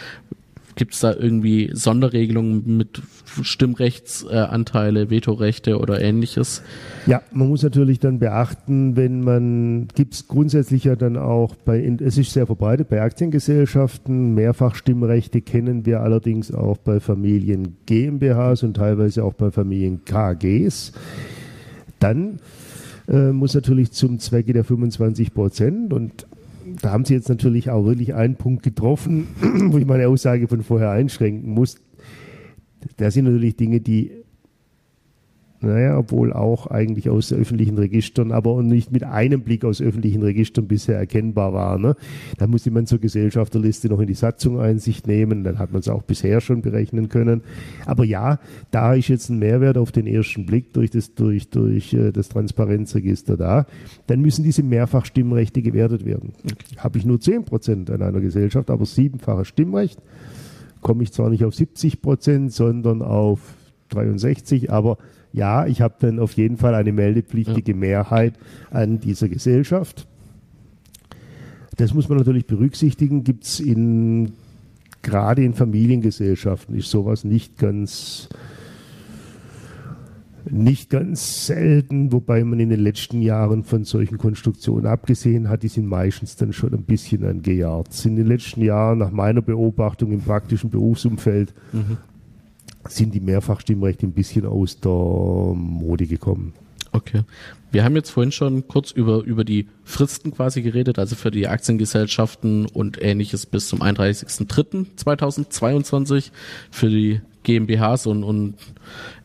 Gibt 0.77 0.93
es 0.93 1.01
da 1.01 1.15
irgendwie 1.15 1.71
Sonderregelungen 1.73 2.77
mit 2.77 3.01
Stimmrechtsanteile, 3.41 5.01
äh, 5.01 5.11
Vetorechte 5.11 5.79
oder 5.79 6.03
ähnliches? 6.03 6.63
Ja, 7.07 7.23
man 7.33 7.49
muss 7.49 7.63
natürlich 7.63 7.99
dann 7.99 8.19
beachten, 8.19 8.95
wenn 8.95 9.23
man, 9.23 9.89
gibt 9.95 10.13
es 10.13 10.29
grundsätzlich 10.29 10.85
ja 10.85 10.95
dann 10.95 11.17
auch 11.17 11.55
bei, 11.55 11.83
es 12.01 12.19
ist 12.19 12.33
sehr 12.33 12.45
verbreitet 12.45 12.91
bei 12.91 13.01
Aktiengesellschaften, 13.01 14.35
Mehrfachstimmrechte 14.35 15.41
kennen 15.41 15.87
wir 15.87 16.01
allerdings 16.01 16.53
auch 16.53 16.77
bei 16.77 17.01
Familien 17.01 17.79
GmbHs 17.87 18.63
und 18.63 18.75
teilweise 18.75 19.25
auch 19.25 19.33
bei 19.33 19.51
Familien 19.51 20.05
KGs. 20.05 20.93
Dann 22.01 22.39
äh, 23.09 23.33
muss 23.33 23.55
natürlich 23.55 23.93
zum 23.93 24.19
Zwecke 24.19 24.53
der 24.53 24.65
25 24.65 25.33
Prozent 25.33 25.95
und 25.95 26.27
da 26.83 26.93
haben 26.93 27.05
Sie 27.05 27.15
jetzt 27.15 27.29
natürlich 27.29 27.71
auch 27.71 27.85
wirklich 27.85 28.15
einen 28.15 28.37
Punkt 28.37 28.63
getroffen, 28.63 29.29
wo 29.41 29.79
ich 29.79 29.87
meine 29.87 30.09
Aussage 30.09 30.49
von 30.49 30.63
vorher 30.63 30.91
einschränken 30.91 31.51
muss. 31.51 31.77
Da 32.97 33.11
sind 33.11 33.25
natürlich 33.25 33.57
Dinge, 33.57 33.81
die 33.81 34.13
naja, 35.61 35.99
obwohl 35.99 36.33
auch 36.33 36.67
eigentlich 36.67 37.09
aus 37.09 37.33
öffentlichen 37.33 37.79
Registern, 37.79 38.33
aber 38.33 38.63
nicht 38.63 38.93
mit 38.93 39.05
einem 39.05 39.41
Blick 39.41 39.65
aus 39.65 39.81
öffentlichen 39.81 40.23
Registern 40.23 40.67
bisher 40.67 40.99
erkennbar 40.99 41.53
war. 41.53 41.79
Ne? 41.79 41.97
Da 42.39 42.47
musste 42.47 42.71
man 42.71 42.87
zur 42.87 42.99
Gesellschafterliste 42.99 43.89
noch 43.89 44.01
in 44.01 44.07
die 44.07 44.15
Satzung 44.15 44.61
Einsicht 44.61 45.07
nehmen, 45.07 45.45
dann 45.45 45.59
hat 45.59 45.73
man 45.73 45.81
es 45.81 45.89
auch 45.89 46.03
bisher 46.03 46.41
schon 46.41 46.63
berechnen 46.63 47.09
können. 47.09 47.43
Aber 47.87 48.05
ja, 48.05 48.39
da 48.71 48.95
ist 48.95 49.09
jetzt 49.09 49.31
ein 49.31 49.39
Mehrwert 49.39 49.79
auf 49.79 49.93
den 49.93 50.07
ersten 50.07 50.47
Blick 50.47 50.73
durch 50.73 50.91
das, 50.91 51.15
durch, 51.15 51.49
durch 51.49 51.95
äh, 51.95 52.13
das 52.13 52.29
Transparenzregister 52.29 53.37
da. 53.37 53.67
Dann 54.07 54.21
müssen 54.21 54.45
diese 54.45 54.63
Mehrfachstimmrechte 54.63 55.63
gewertet 55.63 56.05
werden. 56.05 56.33
Okay. 56.45 56.77
Habe 56.79 56.99
ich 56.99 57.07
nur 57.07 57.21
10 57.21 57.45
Prozent 57.45 57.91
an 57.91 58.03
einer 58.03 58.21
Gesellschaft, 58.21 58.71
aber 58.71 58.85
siebenfaches 58.85 59.49
Stimmrecht, 59.49 60.01
komme 60.81 61.03
ich 61.03 61.13
zwar 61.13 61.31
nicht 61.31 61.45
auf 61.45 61.55
70 61.55 62.03
Prozent, 62.03 62.53
sondern 62.53 63.03
auf 63.03 63.41
63, 63.89 64.71
aber 64.71 64.99
ja, 65.37 65.67
ich 65.67 65.83
habe 65.83 65.97
dann 66.01 66.19
auf 66.19 66.33
jeden 66.33 66.57
Fall 66.57 66.75
eine 66.75 66.93
meldepflichtige 66.93 67.73
ja. 67.73 67.77
Mehrheit 67.77 68.35
an 68.71 69.01
dieser 69.01 69.29
Gesellschaft. 69.29 70.09
Das 71.77 71.93
muss 71.93 72.09
man 72.09 72.17
natürlich 72.17 72.47
berücksichtigen. 72.47 73.23
Gibt 73.23 73.45
es 73.45 73.61
in 73.61 74.33
gerade 75.03 75.45
in 75.45 75.53
Familiengesellschaften 75.53 76.75
ist 76.75 76.91
sowas 76.91 77.23
nicht 77.23 77.59
ganz 77.59 78.29
nicht 80.49 80.89
ganz 80.89 81.47
selten, 81.47 82.13
wobei 82.13 82.43
man 82.43 82.59
in 82.59 82.71
den 82.71 82.81
letzten 82.81 83.21
Jahren 83.21 83.63
von 83.63 83.85
solchen 83.85 84.17
Konstruktionen 84.17 84.87
abgesehen 84.87 85.49
hat, 85.49 85.65
die 85.65 85.69
sind 85.69 85.87
meistens 85.87 86.37
dann 86.37 86.53
schon 86.53 86.73
ein 86.73 86.85
bisschen 86.85 87.25
angejahrt. 87.25 87.89
In 88.07 88.17
den 88.17 88.27
letzten 88.27 88.63
Jahren, 88.63 88.99
nach 88.99 89.11
meiner 89.11 89.43
Beobachtung 89.43 90.13
im 90.13 90.23
praktischen 90.23 90.71
Berufsumfeld, 90.71 91.53
mhm 91.73 91.99
sind 92.91 93.15
die 93.15 93.21
Mehrfachstimmrechte 93.21 94.07
ein 94.07 94.13
bisschen 94.13 94.47
aus 94.47 94.81
der 94.81 94.91
Mode 94.91 96.07
gekommen. 96.07 96.55
Okay. 96.93 97.23
Wir 97.71 97.85
haben 97.85 97.95
jetzt 97.95 98.09
vorhin 98.11 98.33
schon 98.33 98.67
kurz 98.69 98.91
über, 98.91 99.23
über 99.25 99.45
die 99.45 99.69
Fristen 99.85 100.33
quasi 100.33 100.63
geredet, 100.63 100.99
also 100.99 101.15
für 101.15 101.31
die 101.31 101.47
Aktiengesellschaften 101.47 102.65
und 102.67 102.97
ähnliches 103.03 103.45
bis 103.45 103.69
zum 103.69 103.83
31.03.2022, 103.83 106.31
für 106.71 106.89
die 106.89 107.21
GmbHs 107.43 108.07
und, 108.07 108.25
und 108.25 108.55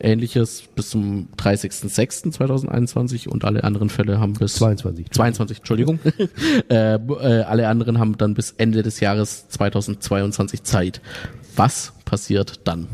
ähnliches 0.00 0.64
bis 0.74 0.90
zum 0.90 1.28
30.06.2021 1.36 3.28
und 3.28 3.44
alle 3.44 3.62
anderen 3.64 3.88
Fälle 3.88 4.20
haben 4.20 4.34
bis 4.34 4.56
22. 4.56 5.10
22, 5.10 5.56
Entschuldigung. 5.58 5.98
äh, 6.68 6.94
äh, 6.94 7.42
alle 7.42 7.68
anderen 7.68 7.98
haben 7.98 8.18
dann 8.18 8.34
bis 8.34 8.50
Ende 8.52 8.82
des 8.82 9.00
Jahres 9.00 9.48
2022 9.48 10.62
Zeit. 10.62 11.00
Was 11.56 11.92
passiert 12.04 12.60
dann, 12.64 12.88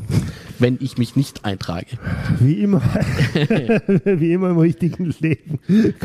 wenn 0.58 0.78
ich 0.80 0.98
mich 0.98 1.16
nicht 1.16 1.44
eintrage? 1.44 1.86
Wie 2.40 2.54
immer, 2.54 2.80
wie 4.04 4.32
immer 4.32 4.50
im 4.50 4.58
richtigen 4.58 5.14
Leben 5.20 5.58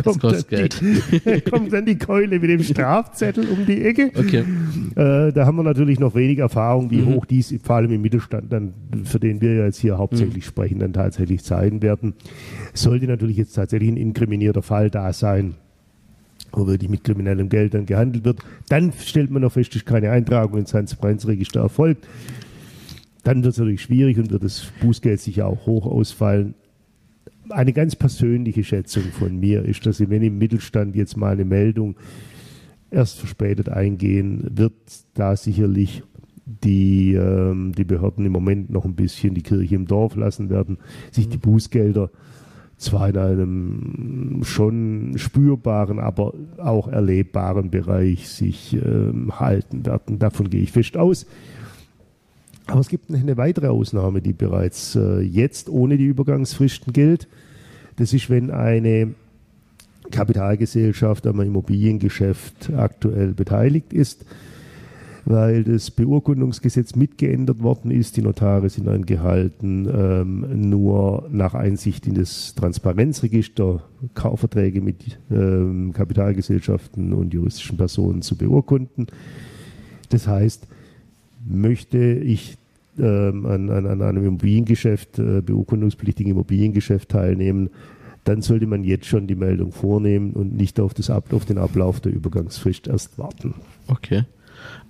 kommt 0.03 0.23
dann, 0.23 0.43
die, 0.49 1.41
kommt 1.49 1.73
dann, 1.73 1.85
die, 1.85 1.97
Keule 1.97 2.39
mit 2.39 2.49
dem 2.49 2.63
Strafzettel 2.63 3.47
um 3.49 3.65
die 3.65 3.83
Ecke. 3.83 4.11
Okay. 4.15 4.43
Äh, 4.95 5.31
da 5.31 5.45
haben 5.45 5.57
wir 5.57 5.63
natürlich 5.63 5.99
noch 5.99 6.15
wenig 6.15 6.39
Erfahrung, 6.39 6.91
wie 6.91 7.01
mhm. 7.01 7.15
hoch 7.15 7.25
dies 7.25 7.53
vor 7.63 7.77
allem 7.77 7.91
im 7.91 8.01
Mittelstand 8.01 8.51
dann, 8.51 8.73
für 9.03 9.19
den 9.19 9.41
wir 9.41 9.65
jetzt 9.65 9.79
hier 9.79 9.97
hauptsächlich 9.97 10.43
mhm. 10.43 10.47
sprechen, 10.47 10.79
dann 10.79 10.93
tatsächlich 10.93 11.43
sein 11.43 11.81
werden. 11.81 12.13
Sollte 12.73 13.07
natürlich 13.07 13.37
jetzt 13.37 13.53
tatsächlich 13.53 13.89
ein 13.89 13.97
inkriminierter 13.97 14.61
Fall 14.61 14.89
da 14.89 15.13
sein, 15.13 15.55
wo 16.53 16.67
wirklich 16.67 16.89
mit 16.89 17.03
kriminellem 17.03 17.49
Geld 17.49 17.73
dann 17.73 17.85
gehandelt 17.85 18.25
wird. 18.25 18.39
Dann 18.69 18.91
stellt 18.93 19.31
man 19.31 19.41
noch 19.41 19.51
fest, 19.51 19.75
dass 19.75 19.85
keine 19.85 20.11
Eintragung 20.11 20.59
ins 20.59 20.71
Transparenzregister 20.71 21.61
erfolgt. 21.61 22.07
Dann 23.23 23.43
wird 23.43 23.53
es 23.53 23.59
natürlich 23.59 23.81
schwierig 23.81 24.17
und 24.17 24.31
wird 24.31 24.43
das 24.43 24.71
Bußgeld 24.81 25.19
sicher 25.19 25.47
auch 25.47 25.65
hoch 25.65 25.85
ausfallen. 25.85 26.55
Eine 27.49 27.73
ganz 27.73 27.95
persönliche 27.95 28.63
Schätzung 28.63 29.03
von 29.03 29.39
mir 29.39 29.63
ist, 29.63 29.85
dass 29.85 29.99
wenn 29.99 30.21
im 30.21 30.37
Mittelstand 30.37 30.95
jetzt 30.95 31.17
mal 31.17 31.33
eine 31.33 31.45
Meldung 31.45 31.95
erst 32.89 33.19
verspätet 33.19 33.69
eingehen, 33.69 34.49
wird 34.55 34.73
da 35.13 35.35
sicherlich 35.35 36.03
die, 36.45 37.13
ähm, 37.13 37.73
die 37.73 37.85
Behörden 37.85 38.25
im 38.25 38.31
Moment 38.31 38.69
noch 38.69 38.85
ein 38.85 38.95
bisschen 38.95 39.33
die 39.33 39.41
Kirche 39.41 39.75
im 39.75 39.87
Dorf 39.87 40.15
lassen 40.15 40.49
werden, 40.49 40.77
sich 41.11 41.29
die 41.29 41.37
Bußgelder 41.37 42.11
zwar 42.83 43.09
in 43.09 43.17
einem 43.17 44.43
schon 44.43 45.13
spürbaren, 45.17 45.99
aber 45.99 46.33
auch 46.57 46.87
erlebbaren 46.87 47.69
Bereich 47.69 48.29
sich 48.29 48.73
ähm, 48.73 49.39
halten 49.39 49.85
werden. 49.85 50.19
Davon 50.19 50.49
gehe 50.49 50.61
ich 50.61 50.71
fest 50.71 50.97
aus. 50.97 51.25
Aber 52.67 52.79
es 52.79 52.87
gibt 52.87 53.11
eine 53.11 53.37
weitere 53.37 53.67
Ausnahme, 53.67 54.21
die 54.21 54.33
bereits 54.33 54.95
äh, 54.95 55.19
jetzt 55.19 55.69
ohne 55.69 55.97
die 55.97 56.05
Übergangsfristen 56.05 56.93
gilt. 56.93 57.27
Das 57.97 58.13
ist, 58.13 58.29
wenn 58.29 58.51
eine 58.51 59.13
Kapitalgesellschaft 60.11 61.27
am 61.27 61.41
Immobiliengeschäft 61.41 62.71
aktuell 62.75 63.33
beteiligt 63.33 63.93
ist, 63.93 64.25
weil 65.25 65.63
das 65.63 65.91
Beurkundungsgesetz 65.91 66.95
mitgeändert 66.95 67.61
worden 67.61 67.91
ist. 67.91 68.17
Die 68.17 68.21
Notare 68.21 68.69
sind 68.69 68.87
angehalten, 68.87 69.87
ähm, 69.87 70.69
nur 70.69 71.27
nach 71.31 71.53
Einsicht 71.53 72.07
in 72.07 72.15
das 72.15 72.55
Transparenzregister 72.55 73.83
Kaufverträge 74.13 74.81
mit 74.81 75.17
ähm, 75.31 75.93
Kapitalgesellschaften 75.93 77.13
und 77.13 77.33
juristischen 77.33 77.77
Personen 77.77 78.21
zu 78.21 78.37
beurkunden. 78.37 79.07
Das 80.09 80.27
heißt, 80.27 80.67
möchte 81.45 81.97
ich 81.97 82.57
ähm, 82.99 83.45
an, 83.45 83.69
an, 83.69 83.85
an, 83.87 84.01
einem 84.01 84.25
Immobiliengeschäft, 84.25 85.19
äh, 85.19 85.41
beurkundungspflichtigen 85.41 86.33
Immobiliengeschäft 86.33 87.09
teilnehmen, 87.09 87.69
dann 88.23 88.41
sollte 88.41 88.67
man 88.67 88.83
jetzt 88.83 89.05
schon 89.05 89.27
die 89.27 89.35
Meldung 89.35 89.71
vornehmen 89.71 90.31
und 90.33 90.55
nicht 90.55 90.79
auf, 90.79 90.93
das 90.93 91.09
auf 91.09 91.45
den 91.45 91.57
Ablauf 91.57 91.99
der 91.99 92.13
Übergangsfrist 92.13 92.87
erst 92.87 93.17
warten. 93.17 93.55
Okay. 93.87 94.23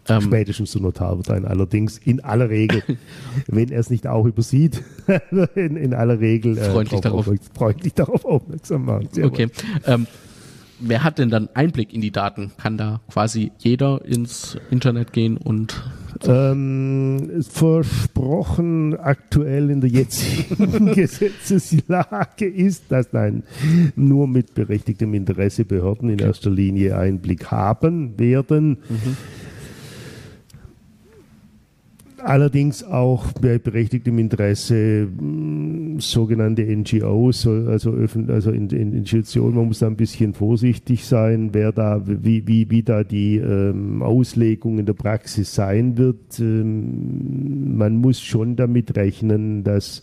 Ähm, 0.09 0.21
Spätestens 0.21 0.73
der 0.73 0.81
Notar 0.81 1.17
wird 1.17 1.29
ein 1.29 1.45
allerdings 1.45 1.97
in 1.97 2.19
aller 2.21 2.49
Regel, 2.49 2.83
wenn 3.47 3.69
er 3.69 3.79
es 3.79 3.89
nicht 3.89 4.05
auch 4.05 4.25
übersieht, 4.25 4.83
in, 5.55 5.77
in 5.77 5.93
aller 5.93 6.19
Regel 6.19 6.57
äh, 6.57 6.71
freundlich, 6.71 7.01
darauf, 7.01 7.29
freundlich 7.53 7.93
darauf 7.93 8.25
aufmerksam 8.25 8.85
machen. 8.85 9.07
Sehr 9.11 9.25
okay. 9.25 9.47
Ähm, 9.85 10.07
wer 10.81 11.03
hat 11.03 11.19
denn 11.19 11.29
dann 11.29 11.47
Einblick 11.53 11.93
in 11.93 12.01
die 12.01 12.11
Daten? 12.11 12.51
Kann 12.57 12.77
da 12.77 12.99
quasi 13.09 13.53
jeder 13.59 14.03
ins 14.03 14.57
Internet 14.71 15.13
gehen 15.13 15.37
und 15.37 15.81
ähm, 16.25 17.41
versprochen 17.41 18.99
aktuell 18.99 19.69
in 19.69 19.79
der 19.79 19.89
jetzigen 19.89 20.91
Gesetzeslage 20.93 22.45
ist, 22.45 22.83
dass 22.89 23.13
nein, 23.13 23.43
nur 23.95 24.27
mit 24.27 24.53
berechtigtem 24.53 25.13
Interesse 25.13 25.63
Behörden 25.63 26.09
in 26.09 26.19
erster 26.19 26.49
Linie 26.49 26.97
Einblick 26.97 27.51
haben 27.51 28.19
werden. 28.19 28.79
Mhm 28.89 29.17
allerdings 32.23 32.83
auch 32.83 33.31
bei 33.33 33.57
berechtigtem 33.59 34.17
Interesse 34.19 35.07
mh, 35.07 35.99
sogenannte 36.01 36.63
NGOs, 36.63 37.47
also, 37.47 37.91
öffn 37.91 38.29
also 38.29 38.51
in, 38.51 38.69
in 38.69 38.93
Institutionen, 38.93 39.55
man 39.55 39.67
muss 39.67 39.79
da 39.79 39.87
ein 39.87 39.95
bisschen 39.95 40.33
vorsichtig 40.33 41.05
sein, 41.05 41.49
wer 41.53 41.71
da, 41.71 42.01
wie, 42.05 42.47
wie, 42.47 42.69
wie 42.69 42.83
da 42.83 43.03
die 43.03 43.37
ähm, 43.37 44.01
Auslegung 44.01 44.79
in 44.79 44.85
der 44.85 44.93
Praxis 44.93 45.53
sein 45.53 45.97
wird. 45.97 46.39
Ähm, 46.39 47.77
man 47.77 47.97
muss 47.97 48.21
schon 48.21 48.55
damit 48.55 48.95
rechnen, 48.95 49.63
dass 49.63 50.01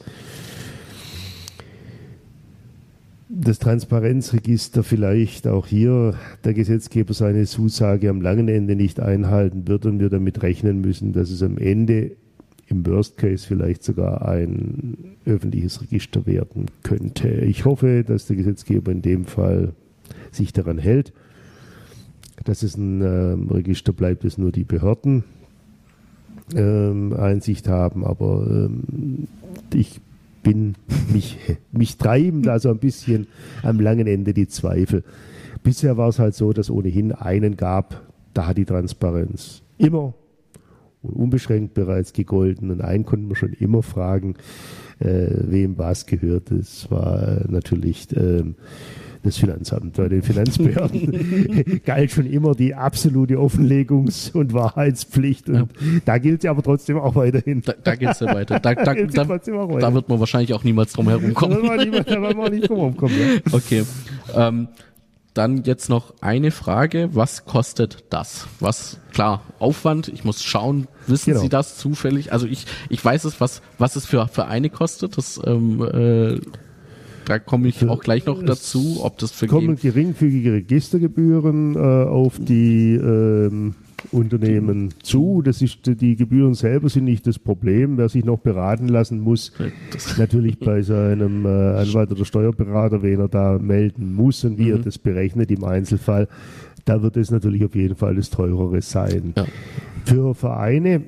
das 3.33 3.61
Transparenzregister 3.61 4.83
vielleicht 4.83 5.47
auch 5.47 5.66
hier 5.66 6.14
der 6.45 6.53
Gesetzgeber 6.53 7.14
seine 7.14 7.47
Zusage 7.47 8.11
am 8.11 8.21
langen 8.21 8.49
Ende 8.49 8.75
nicht 8.75 8.99
einhalten 8.99 9.69
wird 9.69 9.87
und 9.87 10.01
wir 10.01 10.11
damit 10.11 10.43
rechnen 10.43 10.81
müssen, 10.81 11.12
dass 11.12 11.31
es 11.31 11.43
am 11.43 11.57
Ende 11.57 12.16
im 12.66 12.85
Worst 12.87 13.19
Case 13.19 13.47
vielleicht 13.47 13.85
sogar 13.85 14.29
ein 14.29 15.16
öffentliches 15.27 15.81
Register 15.81 16.27
werden 16.27 16.66
könnte. 16.83 17.29
Ich 17.29 17.64
hoffe, 17.64 18.05
dass 18.05 18.27
der 18.27 18.37
Gesetzgeber 18.37 18.90
in 18.90 19.03
dem 19.03 19.25
Fall 19.27 19.75
sich 20.33 20.53
daran 20.53 20.79
hält, 20.79 21.12
dass 22.45 22.64
es 22.64 22.77
ein 22.77 23.01
äh, 23.01 23.53
Register 23.53 23.93
bleibt, 23.93 24.25
das 24.25 24.38
nur 24.38 24.51
die 24.51 24.64
Behörden 24.64 25.23
ähm, 26.57 27.12
Einsicht 27.12 27.69
haben, 27.69 28.05
aber 28.05 28.47
ähm, 28.49 29.29
ich 29.73 30.01
bin, 30.42 30.74
mich, 31.12 31.38
mich 31.72 31.96
treiben 31.96 32.42
da 32.42 32.59
so 32.59 32.70
ein 32.70 32.79
bisschen 32.79 33.26
am 33.62 33.81
langen 33.81 34.07
Ende 34.07 34.35
die 34.35 34.48
Zweifel. 34.48 35.05
Bisher 35.62 35.96
war 35.96 36.09
es 36.09 36.18
halt 36.18 36.35
so, 36.35 36.53
dass 36.53 36.70
ohnehin 36.70 37.12
einen 37.12 37.57
gab, 37.57 38.03
da 38.33 38.46
hat 38.46 38.59
die 38.59 38.64
Transparenz 38.64 39.62
immer 39.79 40.14
und 41.03 41.14
unbeschränkt 41.14 41.74
bereits 41.74 42.12
gegolten 42.12 42.70
und 42.70 42.81
einen 42.81 43.05
konnten 43.05 43.29
wir 43.29 43.37
schon 43.37 43.53
immer 43.53 43.83
fragen, 43.83 44.35
äh, 44.98 45.29
wem 45.31 45.79
was 45.79 46.07
gehört. 46.07 46.50
Das 46.50 46.90
war 46.90 47.42
natürlich 47.48 48.09
ähm, 48.16 48.55
das 49.22 49.37
Finanzamt. 49.37 49.96
Bei 49.96 50.09
den 50.09 50.22
Finanzbehörden 50.22 51.80
galt 51.85 52.11
schon 52.11 52.26
immer 52.26 52.54
die 52.54 52.74
absolute 52.74 53.37
Offenlegungs- 53.37 54.33
und 54.33 54.52
Wahrheitspflicht. 54.52 55.48
Und 55.48 55.56
ja. 55.56 55.66
da 56.04 56.18
gilt 56.18 56.42
sie 56.42 56.48
aber 56.48 56.62
trotzdem 56.62 56.98
auch 56.98 57.14
weiterhin. 57.14 57.62
Da, 57.62 57.74
da 57.83 57.94
gilt 57.96 58.16
sie 58.16 58.26
weiter. 58.26 58.61
Da, 58.61 58.74
da, 58.74 58.94
da, 58.94 58.94
da, 58.94 59.94
wird 59.94 60.09
man 60.09 60.20
wahrscheinlich 60.20 60.54
auch 60.54 60.64
niemals 60.64 60.92
drum 60.92 61.09
herumkommen. 61.09 61.62
Da 61.62 61.76
wird 61.76 62.37
man 62.37 62.52
nicht 62.52 62.68
drum 62.68 62.78
herumkommen. 62.78 63.16
Ja. 63.18 63.40
Okay. 63.52 63.85
Ähm, 64.35 64.68
dann 65.35 65.64
jetzt 65.64 65.88
noch 65.88 66.14
eine 66.20 66.50
Frage. 66.50 67.11
Was 67.12 67.44
kostet 67.44 68.04
das? 68.11 68.46
Was, 68.59 68.98
klar, 69.12 69.42
Aufwand. 69.59 70.09
Ich 70.09 70.24
muss 70.24 70.42
schauen, 70.42 70.88
wissen 71.06 71.30
genau. 71.30 71.42
Sie 71.42 71.48
das 71.48 71.76
zufällig? 71.76 72.33
Also 72.33 72.46
ich, 72.46 72.66
ich 72.88 73.04
weiß 73.04 73.24
es, 73.24 73.40
was, 73.40 73.62
was 73.78 73.96
es 73.96 74.06
für 74.06 74.26
Vereine 74.28 74.70
kostet. 74.70 75.16
Das, 75.16 75.40
ähm, 75.44 75.83
äh, 75.83 76.40
da 77.31 77.38
komme 77.38 77.69
ich 77.69 77.88
auch 77.88 78.01
gleich 78.01 78.27
noch 78.27 78.43
dazu, 78.43 79.05
ob 79.05 79.19
das 79.19 79.31
für 79.31 79.47
kommen 79.47 79.77
geringfügige 79.77 80.53
Registergebühren 80.53 81.77
äh, 81.77 81.79
auf 81.79 82.40
die 82.40 82.95
ähm, 82.97 83.77
Unternehmen 84.11 84.93
zu. 85.05 85.40
Das 85.40 85.62
ist, 85.62 85.87
die 85.87 86.16
Gebühren 86.16 86.55
selber 86.55 86.88
sind 86.88 87.05
nicht 87.05 87.29
das 87.29 87.38
Problem. 87.38 87.99
Wer 87.99 88.09
sich 88.09 88.25
noch 88.25 88.38
beraten 88.38 88.88
lassen 88.88 89.21
muss, 89.21 89.53
natürlich 90.19 90.59
bei 90.59 90.83
seinem 90.83 91.47
äh, 91.47 91.49
Anwalt 91.49 92.11
oder 92.11 92.25
Steuerberater, 92.25 93.01
wen 93.03 93.21
er 93.21 93.29
da 93.29 93.61
melden 93.61 94.12
muss 94.12 94.43
und 94.45 94.59
wie 94.59 94.64
mhm. 94.64 94.73
er 94.73 94.79
das 94.79 94.99
berechnet 94.99 95.53
im 95.53 95.62
Einzelfall, 95.62 96.27
da 96.85 97.01
wird 97.01 97.16
es 97.16 97.31
natürlich 97.31 97.64
auf 97.64 97.77
jeden 97.77 97.95
Fall 97.95 98.16
das 98.16 98.31
teurere 98.31 98.83
sein. 98.83 99.35
Ja. 99.37 99.47
Für 100.05 100.35
Vereine 100.35 101.03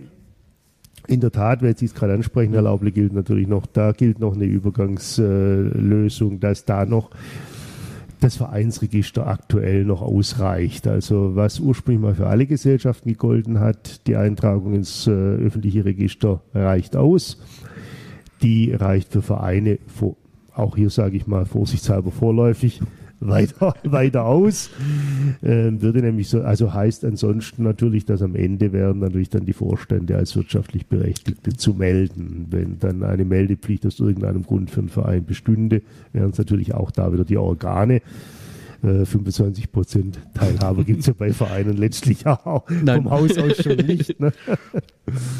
in 1.06 1.20
der 1.20 1.32
Tat, 1.32 1.62
weil 1.62 1.76
Sie 1.76 1.86
es 1.86 1.94
gerade 1.94 2.14
ansprechen, 2.14 2.52
Herr 2.52 2.62
Lauble, 2.62 2.92
gilt 2.92 3.12
natürlich 3.12 3.48
noch, 3.48 3.66
da 3.66 3.92
gilt 3.92 4.18
noch 4.18 4.34
eine 4.34 4.44
Übergangslösung, 4.44 6.40
dass 6.40 6.64
da 6.64 6.86
noch 6.86 7.10
das 8.20 8.36
Vereinsregister 8.36 9.26
aktuell 9.26 9.84
noch 9.84 10.00
ausreicht. 10.00 10.86
Also 10.86 11.34
was 11.34 11.58
ursprünglich 11.58 12.02
mal 12.02 12.14
für 12.14 12.28
alle 12.28 12.46
Gesellschaften 12.46 13.08
gegolten 13.08 13.58
hat, 13.58 14.06
die 14.06 14.16
Eintragung 14.16 14.74
ins 14.74 15.08
äh, 15.08 15.10
öffentliche 15.10 15.84
Register 15.84 16.40
reicht 16.54 16.96
aus. 16.96 17.42
Die 18.42 18.72
reicht 18.72 19.12
für 19.12 19.22
Vereine 19.22 19.78
auch 20.54 20.76
hier 20.76 20.90
sage 20.90 21.16
ich 21.16 21.26
mal 21.26 21.46
vorsichtshalber 21.46 22.10
vorläufig, 22.10 22.80
weiter, 23.28 23.74
weiter 23.84 24.24
aus. 24.24 24.70
Ähm, 25.42 25.82
würde 25.82 26.00
nämlich 26.00 26.28
so, 26.28 26.42
also 26.42 26.72
heißt 26.72 27.04
ansonsten 27.04 27.62
natürlich, 27.62 28.04
dass 28.04 28.22
am 28.22 28.34
Ende 28.34 28.72
wären 28.72 28.98
natürlich 28.98 29.30
dann 29.30 29.44
die 29.44 29.52
Vorstände 29.52 30.16
als 30.16 30.36
wirtschaftlich 30.36 30.86
Berechtigte 30.86 31.52
zu 31.52 31.74
melden. 31.74 32.46
Wenn 32.50 32.78
dann 32.78 33.02
eine 33.02 33.24
Meldepflicht 33.24 33.86
aus 33.86 34.00
irgendeinem 34.00 34.42
Grund 34.42 34.70
für 34.70 34.80
einen 34.80 34.88
Verein 34.88 35.24
bestünde, 35.24 35.82
wären 36.12 36.30
es 36.30 36.38
natürlich 36.38 36.74
auch 36.74 36.90
da 36.90 37.12
wieder 37.12 37.24
die 37.24 37.38
Organe. 37.38 38.02
25 38.82 39.64
äh, 39.64 39.66
Prozent 39.68 40.18
Teilhabe 40.34 40.84
gibt 40.84 41.00
es 41.00 41.06
ja 41.06 41.12
bei 41.16 41.32
Vereinen 41.32 41.76
letztlich 41.76 42.26
auch 42.26 42.64
Nein. 42.68 43.04
vom 43.04 43.10
Haus 43.12 43.38
aus 43.38 43.62
schon 43.62 43.76
nicht. 43.76 44.18
Ne? 44.20 44.32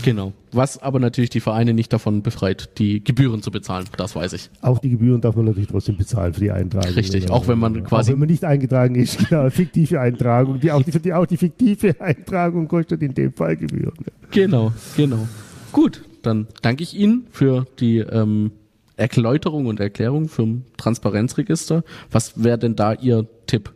Genau. 0.05 0.33
Was 0.51 0.83
aber 0.83 0.99
natürlich 0.99 1.31
die 1.31 1.39
Vereine 1.39 1.73
nicht 1.73 1.93
davon 1.93 2.23
befreit, 2.23 2.79
die 2.79 3.03
Gebühren 3.03 3.43
zu 3.43 3.53
bezahlen. 3.53 3.87
Das 3.97 4.17
weiß 4.17 4.33
ich. 4.33 4.51
Auch 4.61 4.81
die 4.81 4.91
Gebühren 4.91 5.21
darf 5.21 5.37
man 5.37 5.45
natürlich 5.45 5.69
trotzdem 5.69 5.97
bezahlen 5.97 6.35
für 6.35 6.41
die 6.41 6.51
Eintragung. 6.51 6.91
Richtig. 6.91 7.31
Auch 7.31 7.47
wenn 7.47 7.61
man 7.61 7.85
quasi. 7.85 8.11
Auch 8.11 8.15
wenn 8.15 8.21
man 8.21 8.29
nicht 8.29 8.45
eingetragen 8.45 8.97
ist, 8.97 9.19
genau. 9.29 9.49
Fiktive 9.51 10.01
Eintragung. 10.01 10.59
Die, 10.59 10.73
auch, 10.73 10.83
die, 10.83 11.13
auch 11.13 11.27
die 11.27 11.37
fiktive 11.37 11.99
Eintragung 12.01 12.67
kostet 12.67 13.03
in 13.03 13.15
dem 13.15 13.33
Fall 13.33 13.57
Gebühren. 13.57 13.95
Genau, 14.33 14.73
genau. 14.97 15.29
Gut. 15.71 16.03
Dann 16.23 16.49
danke 16.61 16.83
ich 16.83 16.95
Ihnen 16.95 17.27
für 17.31 17.67
die 17.79 17.99
ähm, 17.99 18.51
Erläuterung 19.03 19.67
und 19.67 19.81
Erklärung 19.81 20.29
vom 20.29 20.63
Transparenzregister. 20.77 21.85
Was 22.11 22.43
wäre 22.43 22.59
denn 22.59 22.77
da 22.77 22.93
Ihr 22.95 23.27
Tipp? 23.47 23.73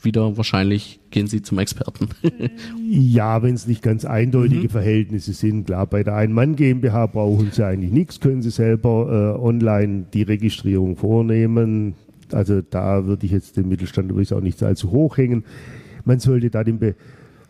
Wieder 0.00 0.36
wahrscheinlich 0.36 1.00
gehen 1.10 1.26
Sie 1.26 1.42
zum 1.42 1.58
Experten. 1.58 2.08
ja, 2.88 3.42
wenn 3.42 3.54
es 3.54 3.66
nicht 3.66 3.82
ganz 3.82 4.04
eindeutige 4.04 4.68
Mhm. 4.68 4.68
Verhältnisse 4.70 5.32
sind. 5.32 5.66
Klar, 5.66 5.86
bei 5.88 6.04
der 6.04 6.14
Ein-Mann 6.14 6.54
GmbH 6.54 7.06
brauchen 7.06 7.50
Sie 7.50 7.66
eigentlich 7.66 7.90
nichts, 7.90 8.20
können 8.20 8.40
Sie 8.40 8.50
selber 8.50 9.34
äh, 9.36 9.42
online 9.44 10.06
die 10.14 10.22
Registrierung 10.22 10.96
vornehmen. 10.96 11.94
Also 12.30 12.60
da 12.62 13.06
würde 13.06 13.26
ich 13.26 13.32
jetzt 13.32 13.56
den 13.56 13.68
Mittelstand 13.68 14.10
übrigens 14.10 14.32
auch 14.32 14.40
nicht 14.40 14.62
allzu 14.62 14.92
hoch 14.92 15.16
hängen. 15.16 15.44
Man 16.04 16.20
sollte 16.20 16.50
da 16.50 16.62
den 16.62 16.78
Be 16.78 16.94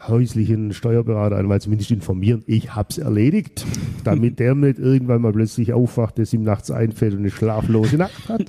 häuslichen 0.06 0.72
Steuerberater 0.72 1.36
einmal 1.36 1.60
zumindest 1.60 1.90
informieren, 1.90 2.42
ich 2.46 2.74
hab's 2.74 2.98
erledigt, 2.98 3.66
damit 4.04 4.38
der 4.38 4.54
nicht 4.54 4.78
irgendwann 4.78 5.22
mal 5.22 5.32
plötzlich 5.32 5.72
aufwacht, 5.72 6.18
dass 6.18 6.32
ihm 6.32 6.42
nachts 6.42 6.70
einfällt 6.70 7.14
und 7.14 7.20
eine 7.20 7.30
schlaflose 7.30 7.96
Nacht 7.96 8.28
hat. 8.28 8.44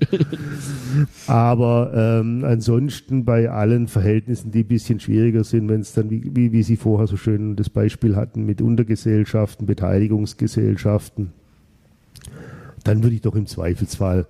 Aber 1.28 1.92
ähm, 1.96 2.44
ansonsten 2.46 3.26
bei 3.26 3.50
allen 3.50 3.88
Verhältnissen, 3.88 4.52
die 4.52 4.60
ein 4.60 4.68
bisschen 4.68 5.00
schwieriger 5.00 5.44
sind, 5.44 5.70
wenn 5.70 5.82
es 5.82 5.94
dann, 5.94 6.10
wie, 6.10 6.30
wie, 6.36 6.52
wie 6.52 6.64
Sie 6.64 6.78
vorher 6.78 7.08
so 7.08 7.18
schön 7.18 7.56
das 7.56 7.70
Beispiel 7.70 8.16
hatten, 8.16 8.46
mit 8.46 8.62
Untergesellschaften, 8.62 9.66
Beteiligungsgesellschaften, 9.66 11.32
dann 12.84 13.04
würde 13.04 13.16
ich 13.16 13.22
doch 13.22 13.36
im 13.36 13.48
Zweifelsfall 13.48 14.28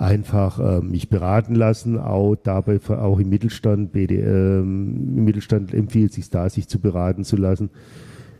einfach 0.00 0.58
äh, 0.58 0.80
mich 0.80 1.10
beraten 1.10 1.54
lassen, 1.54 1.98
auch 1.98 2.34
dabei 2.34 2.80
auch 2.88 3.18
im 3.18 3.28
Mittelstand, 3.28 3.92
BD, 3.92 4.20
ähm, 4.20 5.16
im 5.16 5.24
Mittelstand 5.24 5.74
empfiehlt 5.74 6.14
sich 6.14 6.30
da, 6.30 6.48
sich 6.48 6.68
zu 6.68 6.80
beraten 6.80 7.22
zu 7.22 7.36
lassen, 7.36 7.70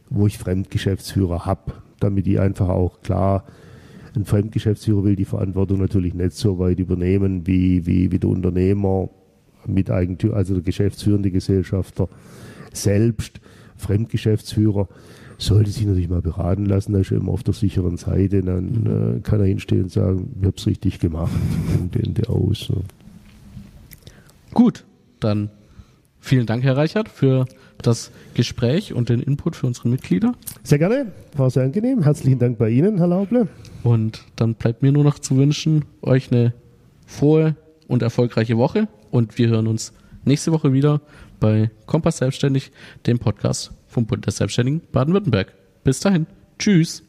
wo 0.09 0.27
ich 0.27 0.39
Fremdgeschäftsführer 0.39 1.45
habe, 1.45 1.75
damit 2.01 2.27
die 2.27 2.39
einfach 2.39 2.69
auch 2.69 3.03
klar, 3.03 3.45
ein 4.17 4.25
Fremdgeschäftsführer 4.25 5.05
will 5.05 5.17
die 5.17 5.27
Verantwortung 5.27 5.79
natürlich 5.79 6.15
nicht 6.15 6.33
so 6.33 6.59
weit 6.59 6.81
übernehmen 6.81 7.47
wie, 7.47 7.87
wie, 7.87 8.11
wie 8.11 8.19
der 8.19 8.31
Unternehmer, 8.31 9.11
Miteigentümer, 9.67 10.37
also 10.37 10.55
der 10.55 10.63
geschäftsführende 10.63 11.31
Gesellschafter 11.31 12.09
selbst, 12.73 13.41
Fremdgeschäftsführer 13.77 14.89
sollte 15.41 15.71
sich 15.71 15.87
natürlich 15.87 16.09
mal 16.09 16.23
beraten 16.23 16.67
lassen, 16.67 16.93
da 16.93 17.01
ist 17.01 17.11
er 17.11 17.19
immer 17.19 17.33
auf 17.33 17.43
der 17.43 17.55
sicheren 17.55 17.97
Seite, 17.97 18.43
dann 18.43 19.19
äh, 19.19 19.21
kann 19.21 19.41
er 19.41 19.47
hinstehen 19.47 19.85
und 19.85 19.93
sagen, 19.93 20.37
ich 20.39 20.47
habe 20.47 20.57
es 20.57 20.67
richtig 20.67 21.01
gemacht 21.01 21.33
und 21.81 21.97
Ende 22.03 22.29
aus. 22.29 22.69
Ne? 22.69 22.83
Gut, 24.53 24.85
dann 25.19 25.51
vielen 26.19 26.47
Dank, 26.47 26.63
Herr 26.63 26.77
Reichert, 26.77 27.09
für 27.09 27.47
das 27.79 28.11
Gespräch 28.35 28.93
und 28.93 29.09
den 29.09 29.21
Input 29.21 29.57
für 29.57 29.67
unsere 29.67 29.89
Mitglieder. 29.89 30.35
Sehr 30.63 30.79
gerne, 30.79 31.13
war 31.35 31.51
sehr 31.51 31.65
angenehm. 31.65 32.03
Herzlichen 32.03 32.39
Dank 32.39 32.59
bei 32.59 32.69
Ihnen, 32.69 32.99
Herr 32.99 33.09
Lauble. 33.09 33.49
Und 33.83 34.25
dann 34.37 34.55
bleibt 34.55 34.83
mir 34.83 34.93
nur 34.93 35.05
noch 35.05 35.19
zu 35.19 35.37
wünschen, 35.37 35.87
euch 36.03 36.31
eine 36.31 36.53
frohe 37.07 37.57
und 37.89 38.03
erfolgreiche 38.03 38.59
Woche. 38.59 38.89
Und 39.11 39.39
wir 39.39 39.49
hören 39.49 39.67
uns 39.67 39.95
nächste 40.25 40.53
Woche 40.53 40.75
wieder 40.75 41.01
bei 41.41 41.71
Kompass 41.87 42.19
Selbstständig, 42.19 42.71
dem 43.07 43.19
Podcast 43.19 43.73
vom 43.91 44.07
Bund 44.07 44.25
der 44.25 44.33
Selbstständigen 44.33 44.83
Baden-Württemberg. 44.93 45.53
Bis 45.85 46.01
dahin. 46.01 46.27
Tschüss. 46.59 47.03